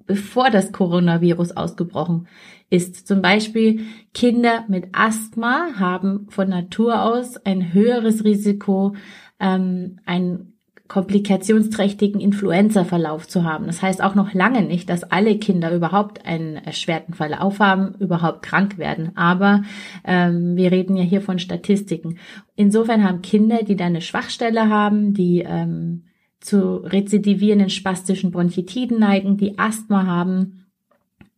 bevor 0.07 0.51
das 0.51 0.73
Coronavirus 0.73 1.53
ausgebrochen 1.53 2.27
ist. 2.71 3.07
Zum 3.07 3.23
Beispiel 3.23 3.81
Kinder 4.15 4.65
mit 4.69 4.89
Asthma 4.93 5.69
haben 5.79 6.27
von 6.31 6.49
Natur 6.49 7.03
aus 7.03 7.37
ein 7.37 7.73
höheres 7.73 8.25
Risiko, 8.25 8.95
ähm, 9.39 10.01
ein 10.05 10.53
komplikationsträchtigen 10.89 12.21
Influenza-Verlauf 12.21 13.27
zu 13.27 13.45
haben. 13.45 13.65
Das 13.65 13.81
heißt 13.81 14.03
auch 14.03 14.15
noch 14.15 14.35
lange 14.35 14.61
nicht, 14.61 14.91
dass 14.91 15.05
alle 15.05 15.39
Kinder 15.39 15.75
überhaupt 15.75 16.27
einen 16.27 16.57
erschwerten 16.57 17.15
Verlauf 17.15 17.61
haben, 17.61 17.95
überhaupt 17.95 18.43
krank 18.43 18.77
werden. 18.77 19.17
Aber 19.17 19.63
ähm, 20.05 20.55
wir 20.55 20.71
reden 20.71 20.95
ja 20.95 21.03
hier 21.03 21.23
von 21.23 21.39
Statistiken. 21.39 22.19
Insofern 22.57 23.05
haben 23.05 23.23
Kinder, 23.23 23.63
die 23.63 23.77
da 23.77 23.87
eine 23.87 24.03
Schwachstelle 24.03 24.69
haben, 24.69 25.15
die 25.15 25.43
ähm, 25.47 26.03
zu 26.43 26.77
rezidivierenden 26.79 27.71
spastischen 27.71 28.31
Bronchitiden 28.31 28.99
neigen, 28.99 29.37
die 29.37 29.59
Asthma 29.59 30.05
haben, 30.05 30.67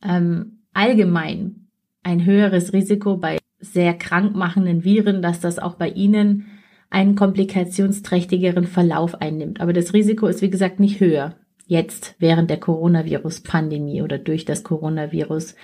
ähm, 0.02 0.58
allgemein 0.72 1.68
ein 2.02 2.24
höheres 2.24 2.72
Risiko 2.72 3.16
bei 3.16 3.38
sehr 3.60 3.94
krankmachenden 3.94 4.84
Viren, 4.84 5.22
dass 5.22 5.40
das 5.40 5.58
auch 5.58 5.74
bei 5.74 5.88
ihnen 5.88 6.46
einen 6.90 7.16
komplikationsträchtigeren 7.16 8.66
Verlauf 8.66 9.20
einnimmt. 9.20 9.60
Aber 9.60 9.72
das 9.72 9.94
Risiko 9.94 10.26
ist, 10.26 10.42
wie 10.42 10.50
gesagt, 10.50 10.80
nicht 10.80 11.00
höher. 11.00 11.34
Jetzt 11.66 12.14
während 12.18 12.50
der 12.50 12.58
Coronavirus-Pandemie 12.58 14.02
oder 14.02 14.18
durch 14.18 14.44
das 14.44 14.64
Coronavirus. 14.64 15.54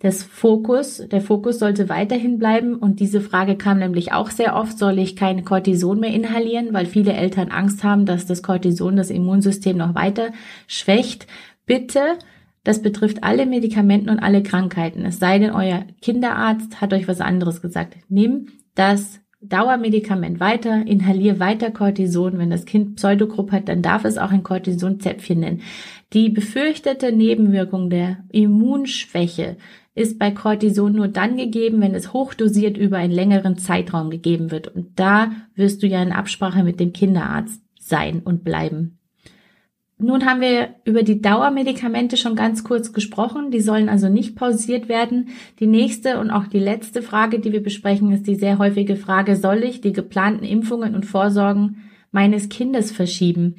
Das 0.00 0.22
Fokus, 0.22 1.02
der 1.10 1.20
Fokus 1.20 1.58
sollte 1.58 1.88
weiterhin 1.88 2.38
bleiben 2.38 2.74
und 2.74 3.00
diese 3.00 3.20
Frage 3.20 3.56
kam 3.56 3.78
nämlich 3.78 4.12
auch 4.12 4.30
sehr 4.30 4.56
oft, 4.56 4.78
soll 4.78 4.98
ich 4.98 5.16
kein 5.16 5.44
Cortison 5.44 6.00
mehr 6.00 6.12
inhalieren, 6.12 6.72
weil 6.72 6.86
viele 6.86 7.12
Eltern 7.12 7.50
Angst 7.50 7.84
haben, 7.84 8.06
dass 8.06 8.26
das 8.26 8.42
Cortison 8.42 8.96
das 8.96 9.10
Immunsystem 9.10 9.76
noch 9.76 9.94
weiter 9.94 10.32
schwächt. 10.66 11.26
Bitte 11.66 12.18
das 12.64 12.80
betrifft 12.80 13.22
alle 13.22 13.44
Medikamenten 13.44 14.08
und 14.08 14.18
alle 14.18 14.42
Krankheiten. 14.42 15.04
Es 15.04 15.18
sei 15.18 15.38
denn, 15.38 15.50
euer 15.50 15.84
Kinderarzt 16.00 16.80
hat 16.80 16.94
euch 16.94 17.06
was 17.06 17.20
anderes 17.20 17.60
gesagt. 17.60 17.98
Nimm 18.08 18.48
das 18.74 19.20
Dauermedikament 19.42 20.40
weiter, 20.40 20.86
inhalier 20.86 21.38
weiter 21.38 21.70
Cortison. 21.70 22.38
Wenn 22.38 22.48
das 22.48 22.64
Kind 22.64 22.96
Pseudogrupp 22.96 23.52
hat, 23.52 23.68
dann 23.68 23.82
darf 23.82 24.06
es 24.06 24.16
auch 24.16 24.30
ein 24.30 24.42
Cortisonzäpfchen 24.42 25.40
nennen. 25.40 25.60
Die 26.14 26.30
befürchtete 26.30 27.12
Nebenwirkung 27.12 27.90
der 27.90 28.24
Immunschwäche 28.32 29.58
ist 29.94 30.18
bei 30.18 30.30
Cortison 30.30 30.92
nur 30.92 31.08
dann 31.08 31.36
gegeben, 31.36 31.80
wenn 31.80 31.94
es 31.94 32.12
hochdosiert 32.12 32.76
über 32.76 32.96
einen 32.96 33.12
längeren 33.12 33.56
Zeitraum 33.56 34.10
gegeben 34.10 34.50
wird. 34.50 34.68
Und 34.68 34.98
da 34.98 35.30
wirst 35.54 35.82
du 35.82 35.86
ja 35.86 36.02
in 36.02 36.12
Absprache 36.12 36.64
mit 36.64 36.80
dem 36.80 36.92
Kinderarzt 36.92 37.62
sein 37.78 38.20
und 38.24 38.42
bleiben. 38.42 38.98
Nun 39.96 40.26
haben 40.26 40.40
wir 40.40 40.74
über 40.84 41.04
die 41.04 41.22
Dauermedikamente 41.22 42.16
schon 42.16 42.34
ganz 42.34 42.64
kurz 42.64 42.92
gesprochen. 42.92 43.52
Die 43.52 43.60
sollen 43.60 43.88
also 43.88 44.08
nicht 44.08 44.34
pausiert 44.34 44.88
werden. 44.88 45.28
Die 45.60 45.68
nächste 45.68 46.18
und 46.18 46.30
auch 46.30 46.48
die 46.48 46.58
letzte 46.58 47.00
Frage, 47.00 47.38
die 47.38 47.52
wir 47.52 47.62
besprechen, 47.62 48.10
ist 48.10 48.26
die 48.26 48.34
sehr 48.34 48.58
häufige 48.58 48.96
Frage, 48.96 49.36
soll 49.36 49.62
ich 49.62 49.80
die 49.80 49.92
geplanten 49.92 50.44
Impfungen 50.44 50.96
und 50.96 51.06
Vorsorgen 51.06 51.76
meines 52.10 52.48
Kindes 52.48 52.90
verschieben? 52.90 53.54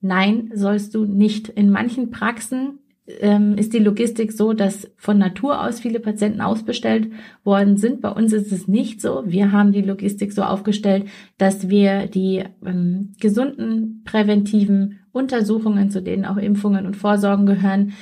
Nein, 0.00 0.50
sollst 0.54 0.94
du 0.94 1.04
nicht. 1.04 1.48
In 1.48 1.70
manchen 1.70 2.10
Praxen 2.10 2.78
ähm, 3.20 3.56
ist 3.56 3.72
die 3.72 3.78
Logistik 3.78 4.32
so, 4.32 4.52
dass 4.52 4.90
von 4.96 5.18
Natur 5.18 5.62
aus 5.62 5.80
viele 5.80 6.00
Patienten 6.00 6.40
ausbestellt 6.40 7.10
worden 7.44 7.76
sind. 7.76 8.00
Bei 8.00 8.10
uns 8.10 8.32
ist 8.32 8.52
es 8.52 8.68
nicht 8.68 9.00
so. 9.00 9.24
Wir 9.26 9.52
haben 9.52 9.72
die 9.72 9.82
Logistik 9.82 10.32
so 10.32 10.42
aufgestellt, 10.42 11.06
dass 11.38 11.68
wir 11.68 12.06
die 12.06 12.44
ähm, 12.64 13.12
gesunden 13.20 14.02
präventiven 14.04 15.00
Untersuchungen, 15.12 15.90
zu 15.90 16.02
denen 16.02 16.24
auch 16.24 16.36
Impfungen 16.36 16.86
und 16.86 16.96
Vorsorgen 16.96 17.46
gehören, 17.46 17.92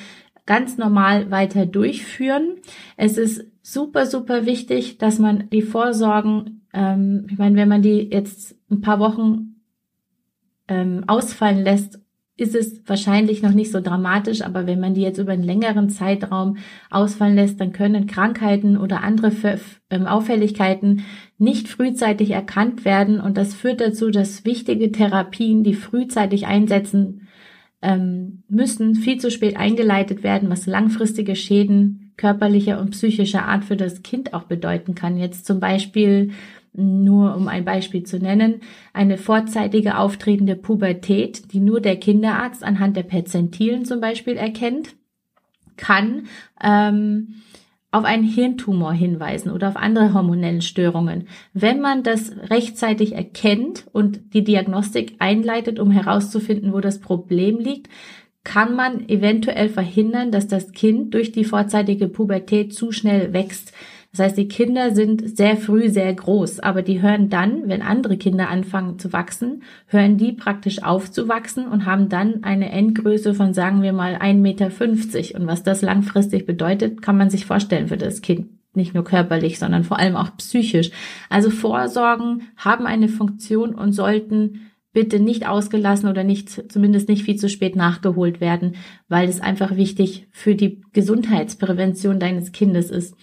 ganz 0.47 0.79
normal 0.79 1.31
weiter 1.31 1.67
durchführen. 1.67 2.57
Es 2.97 3.19
ist 3.19 3.45
super, 3.63 4.07
super 4.07 4.47
wichtig, 4.47 4.99
dass 4.99 5.19
man 5.19 5.51
die 5.51 5.63
Vorsorgen, 5.63 6.63
ähm, 6.73 7.27
ich 7.31 7.39
meine, 7.39 7.57
wenn 7.57 7.69
man 7.69 7.83
die 7.83 8.09
jetzt 8.11 8.57
ein 8.71 8.81
paar 8.81 8.99
Wochen 8.99 9.57
ähm, 10.69 11.05
ausfallen 11.07 11.63
lässt, 11.65 12.01
ist 12.39 12.55
es 12.55 12.81
wahrscheinlich 12.87 13.43
noch 13.43 13.53
nicht 13.53 13.73
so 13.73 13.81
dramatisch, 13.81 14.43
aber 14.43 14.67
wenn 14.67 14.79
man 14.79 14.95
die 14.95 15.03
jetzt 15.03 15.19
über 15.19 15.33
einen 15.33 15.43
längeren 15.43 15.91
Zeitraum 15.91 16.57
ausfallen 16.89 17.35
lässt, 17.35 17.61
dann 17.61 17.73
können 17.73 18.07
Krankheiten 18.07 18.79
oder 18.79 19.03
andere 19.03 19.33
ähm, 19.91 20.07
Auffälligkeiten 20.07 21.05
nicht 21.37 21.69
frühzeitig 21.69 22.31
erkannt 22.31 22.85
werden 22.85 23.21
und 23.21 23.37
das 23.37 23.55
führt 23.55 23.81
dazu, 23.81 24.11
dass 24.11 24.45
wichtige 24.45 24.93
Therapien, 24.93 25.65
die 25.65 25.75
frühzeitig 25.75 26.47
einsetzen 26.47 27.27
ähm, 27.83 28.45
müssen, 28.49 28.95
viel 28.95 29.19
zu 29.19 29.33
spät 29.33 29.57
eingeleitet 29.57 30.23
werden, 30.23 30.49
was 30.49 30.67
langfristige 30.67 31.35
Schäden 31.35 32.13
körperlicher 32.17 32.81
und 32.81 32.91
psychischer 32.91 33.47
Art 33.47 33.65
für 33.65 33.77
das 33.77 34.03
Kind 34.03 34.33
auch 34.33 34.45
bedeuten 34.45 34.95
kann. 34.95 35.17
Jetzt 35.17 35.45
zum 35.45 35.59
Beispiel 35.59 36.31
nur 36.73 37.35
um 37.37 37.49
ein 37.49 37.65
Beispiel 37.65 38.05
zu 38.05 38.19
nennen, 38.19 38.61
eine 38.93 39.19
vorzeitige 39.19 39.99
auftretende 39.99 40.57
Pubertät, 40.57 41.53
die 41.53 41.61
nur 41.61 41.81
der 41.81 41.97
Kinderarzt 41.97 42.63
anhand 42.63 42.97
der 42.97 43.03
Perzentilen 43.03 43.85
zum 43.85 44.01
Beispiel 44.01 44.37
erkennt, 44.37 44.95
kann 45.77 46.27
ähm, 46.63 47.35
auf 47.91 48.05
einen 48.05 48.25
Hirntumor 48.25 48.93
hinweisen 48.93 49.51
oder 49.51 49.69
auf 49.69 49.77
andere 49.77 50.13
hormonellen 50.13 50.61
Störungen. 50.61 51.27
Wenn 51.55 51.81
man 51.81 52.03
das 52.03 52.33
rechtzeitig 52.51 53.15
erkennt 53.15 53.87
und 53.93 54.35
die 54.35 54.45
Diagnostik 54.45 55.17
einleitet, 55.21 55.79
um 55.79 55.91
herauszufinden, 55.91 56.73
wo 56.73 56.81
das 56.81 57.01
Problem 57.01 57.59
liegt, 57.59 57.89
kann 58.45 58.75
man 58.77 59.09
eventuell 59.09 59.69
verhindern, 59.69 60.31
dass 60.31 60.49
das 60.49 60.73
Kind 60.73 61.15
durch 61.15 61.33
die 61.33 61.45
vorzeitige 61.45 62.09
Pubertät 62.09 62.75
zu 62.75 62.93
schnell 62.93 63.33
wächst. 63.33 63.73
Das 64.19 64.31
heißt, 64.31 64.39
die 64.39 64.49
Kinder 64.49 64.97
sind 64.97 65.37
sehr 65.37 65.57
früh 65.57 65.91
sehr 65.91 66.13
groß, 66.13 66.59
aber 66.59 66.83
die 66.83 67.01
hören 67.01 67.31
dann, 67.31 67.69
wenn 67.69 67.83
andere 67.83 68.17
Kinder 68.17 68.49
anfangen 68.49 68.99
zu 68.99 69.13
wachsen, 69.13 69.63
hören 69.87 70.17
die 70.17 70.33
praktisch 70.33 70.83
auf 70.83 71.09
zu 71.09 71.29
wachsen 71.29 71.69
und 71.69 71.87
haben 71.87 72.09
dann 72.09 72.43
eine 72.43 72.73
Endgröße 72.73 73.33
von, 73.33 73.55
sagen 73.55 73.81
wir 73.81 73.93
mal, 73.93 74.17
1,50 74.17 74.35
Meter. 74.35 75.39
Und 75.39 75.47
was 75.47 75.63
das 75.63 75.83
langfristig 75.83 76.47
bedeutet, 76.47 77.01
kann 77.01 77.17
man 77.17 77.31
sich 77.31 77.47
vorstellen 77.47 77.87
für 77.87 77.97
das 77.97 78.21
Kind. 78.21 78.49
Nicht 78.75 78.93
nur 78.93 79.05
körperlich, 79.05 79.61
sondern 79.61 79.85
vor 79.85 80.01
allem 80.01 80.17
auch 80.17 80.37
psychisch. 80.37 80.91
Also 81.31 81.51
Vorsorgen 81.51 82.43
haben 82.57 82.87
eine 82.87 83.09
Funktion 83.09 83.73
und 83.73 83.93
sollten 83.93 84.63
bitte 84.93 85.21
nicht 85.21 85.47
ausgelassen 85.47 86.09
oder 86.09 86.25
nicht, 86.25 86.73
zumindest 86.73 87.09
nicht 87.09 87.23
viel 87.23 87.37
zu 87.37 87.49
spät 87.49 87.77
nachgeholt 87.77 88.41
werden, 88.41 88.75
weil 89.07 89.29
es 89.29 89.41
einfach 89.41 89.77
wichtig 89.77 90.27
für 90.33 90.57
die 90.57 90.83
Gesundheitsprävention 90.93 92.19
deines 92.19 92.51
Kindes 92.51 92.91
ist. 92.91 93.15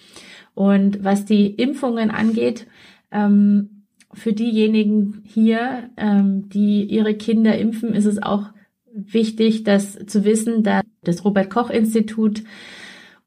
Und 0.55 1.03
was 1.03 1.25
die 1.25 1.47
Impfungen 1.47 2.09
angeht, 2.09 2.65
ähm, 3.11 3.83
für 4.13 4.33
diejenigen 4.33 5.21
hier, 5.25 5.89
ähm, 5.97 6.49
die 6.49 6.83
ihre 6.85 7.13
Kinder 7.15 7.57
impfen, 7.57 7.93
ist 7.93 8.05
es 8.05 8.23
auch 8.23 8.49
wichtig, 8.93 9.63
das 9.63 9.97
zu 10.07 10.23
wissen, 10.23 10.63
dass 10.63 10.83
das 11.03 11.25
Robert 11.25 11.49
Koch 11.49 11.69
Institut 11.69 12.43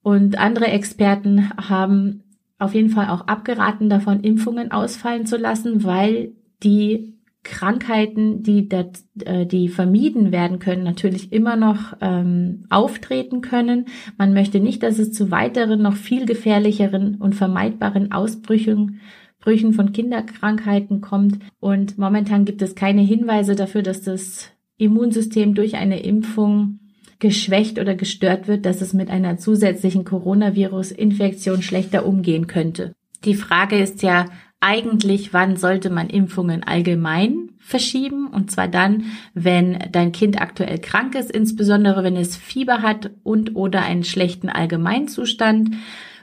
und 0.03 0.39
andere 0.39 0.69
Experten 0.69 1.51
haben 1.57 2.25
auf 2.59 2.75
jeden 2.75 2.91
Fall 2.91 3.09
auch 3.09 3.29
abgeraten, 3.29 3.89
davon 3.89 4.21
Impfungen 4.21 4.73
ausfallen 4.73 5.27
zu 5.27 5.37
lassen, 5.37 5.85
weil 5.85 6.33
die 6.63 7.18
Krankheiten, 7.49 8.43
die, 8.43 8.69
dat, 8.69 8.99
äh, 9.25 9.47
die 9.47 9.69
vermieden 9.69 10.33
werden 10.33 10.59
können, 10.59 10.85
natürlich 10.85 11.33
immer 11.33 11.57
noch 11.57 11.97
ähm, 12.01 12.67
auftreten 12.71 13.41
können. 13.41 13.87
Man 14.17 14.35
möchte 14.35 14.61
nicht, 14.61 14.83
dass 14.83 14.99
es 14.99 15.13
zu 15.13 15.31
weiteren, 15.31 15.83
noch 15.83 15.97
viel 15.97 16.27
gefährlicheren 16.27 17.17
und 17.17 17.35
vermeidbaren 17.35 18.13
Ausbrüchen 18.13 19.01
Brüchen 19.41 19.73
von 19.73 19.93
Kinderkrankheiten 19.93 21.01
kommt. 21.01 21.39
Und 21.61 21.97
momentan 21.97 22.45
gibt 22.45 22.61
es 22.61 22.75
keine 22.75 23.03
Hinweise 23.03 23.55
dafür, 23.55 23.83
dass 23.83 24.03
das 24.03 24.51
Immunsystem 24.77 25.55
durch 25.55 25.77
eine 25.77 26.01
Impfung 26.01 26.81
geschwächt 27.19 27.79
oder 27.79 27.95
gestört 27.95 28.47
wird, 28.47 28.67
dass 28.67 28.81
es 28.81 28.93
mit 28.93 29.11
einer 29.11 29.39
zusätzlichen 29.39 30.05
Coronavirus-Infektion 30.05 31.63
schlechter 31.63 32.07
umgehen 32.07 32.47
könnte. 32.47 32.93
Die 33.25 33.35
Frage 33.35 33.79
ist 33.79 34.03
ja, 34.03 34.27
eigentlich, 34.61 35.33
wann 35.33 35.57
sollte 35.57 35.89
man 35.89 36.11
Impfungen 36.11 36.65
allgemein 36.65 37.53
verschieben? 37.59 38.27
Und 38.27 38.51
zwar 38.51 38.69
dann, 38.69 39.05
wenn 39.35 39.79
dein 39.93 40.11
Kind 40.13 40.41
aktuell 40.41 40.79
krank 40.79 41.15
ist, 41.15 41.31
insbesondere 41.31 42.03
wenn 42.03 42.17
es 42.17 42.35
Fieber 42.37 42.81
hat 42.83 43.11
und 43.23 43.55
oder 43.55 43.83
einen 43.83 44.03
schlechten 44.05 44.49
Allgemeinzustand. 44.49 45.77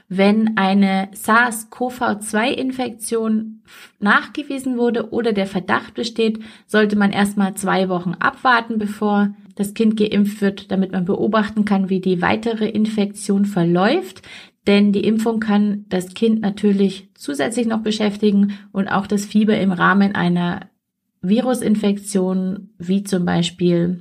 Wenn 0.08 0.56
eine 0.56 1.08
SARS-CoV-2-Infektion 1.14 3.62
nachgewiesen 3.98 4.78
wurde 4.78 5.10
oder 5.10 5.32
der 5.32 5.46
Verdacht 5.46 5.94
besteht, 5.94 6.38
sollte 6.66 6.94
man 6.94 7.10
erstmal 7.10 7.54
zwei 7.54 7.88
Wochen 7.88 8.14
abwarten, 8.14 8.78
bevor 8.78 9.34
das 9.56 9.74
Kind 9.74 9.96
geimpft 9.96 10.40
wird, 10.42 10.70
damit 10.70 10.92
man 10.92 11.06
beobachten 11.06 11.64
kann, 11.64 11.88
wie 11.88 11.98
die 12.00 12.22
weitere 12.22 12.68
Infektion 12.68 13.46
verläuft. 13.46 14.22
Denn 14.66 14.92
die 14.92 15.04
Impfung 15.04 15.40
kann 15.40 15.84
das 15.88 16.14
Kind 16.14 16.40
natürlich 16.40 17.08
zusätzlich 17.14 17.66
noch 17.66 17.82
beschäftigen 17.82 18.58
und 18.72 18.88
auch 18.88 19.06
das 19.06 19.24
Fieber 19.24 19.58
im 19.58 19.72
Rahmen 19.72 20.14
einer 20.14 20.68
Virusinfektion, 21.22 22.70
wie 22.78 23.04
zum 23.04 23.24
Beispiel 23.24 24.00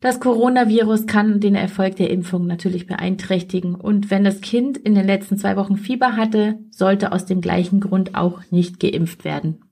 das 0.00 0.18
Coronavirus, 0.18 1.06
kann 1.06 1.38
den 1.38 1.54
Erfolg 1.54 1.94
der 1.94 2.10
Impfung 2.10 2.48
natürlich 2.48 2.88
beeinträchtigen. 2.88 3.76
Und 3.76 4.10
wenn 4.10 4.24
das 4.24 4.40
Kind 4.40 4.76
in 4.76 4.96
den 4.96 5.06
letzten 5.06 5.38
zwei 5.38 5.56
Wochen 5.56 5.76
Fieber 5.76 6.16
hatte, 6.16 6.58
sollte 6.70 7.12
aus 7.12 7.24
dem 7.24 7.40
gleichen 7.40 7.78
Grund 7.78 8.16
auch 8.16 8.40
nicht 8.50 8.80
geimpft 8.80 9.24
werden. 9.24 9.62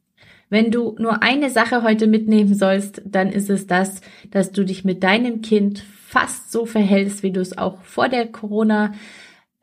Wenn 0.48 0.70
du 0.70 0.96
nur 0.98 1.22
eine 1.22 1.50
Sache 1.50 1.83
heute 1.83 2.07
mitnehmen 2.07 2.55
sollst, 2.55 3.03
dann 3.05 3.31
ist 3.31 3.50
es 3.50 3.66
das, 3.66 4.03
dass 4.31 4.53
du 4.53 4.64
dich 4.64 4.85
mit 4.85 5.03
deinem 5.03 5.42
Kind 5.42 5.85
fast 6.07 6.53
so 6.53 6.64
verhältst, 6.64 7.24
wie 7.24 7.33
du 7.33 7.40
es 7.40 7.59
auch 7.59 7.83
vor 7.83 8.09
der 8.09 8.26
Corona 8.26 8.92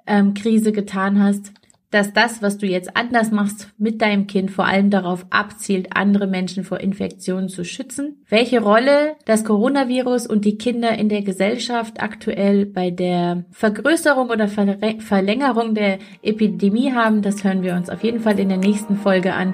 ähm, 0.07 0.33
Krise 0.33 0.71
getan 0.71 1.21
hast, 1.21 1.51
dass 1.91 2.11
das, 2.11 2.41
was 2.41 2.57
du 2.57 2.65
jetzt 2.65 2.97
anders 2.97 3.31
machst 3.31 3.69
mit 3.77 4.01
deinem 4.01 4.27
Kind, 4.27 4.51
vor 4.51 4.65
allem 4.65 4.89
darauf 4.89 5.25
abzielt, 5.29 5.95
andere 5.95 6.27
Menschen 6.27 6.63
vor 6.63 6.79
Infektionen 6.79 7.47
zu 7.47 7.63
schützen. 7.63 8.23
Welche 8.27 8.61
Rolle 8.61 9.15
das 9.25 9.45
Coronavirus 9.45 10.27
und 10.27 10.43
die 10.43 10.57
Kinder 10.57 10.97
in 10.97 11.07
der 11.07 11.21
Gesellschaft 11.21 12.01
aktuell 12.01 12.65
bei 12.65 12.91
der 12.91 13.45
Vergrößerung 13.51 14.29
oder 14.29 14.49
Verlängerung 14.49 15.75
der 15.75 15.99
Epidemie 16.21 16.91
haben, 16.91 17.21
das 17.21 17.43
hören 17.43 17.63
wir 17.63 17.75
uns 17.75 17.89
auf 17.89 18.03
jeden 18.03 18.19
Fall 18.19 18.37
in 18.39 18.49
der 18.49 18.57
nächsten 18.57 18.97
Folge 18.97 19.33
an. 19.33 19.53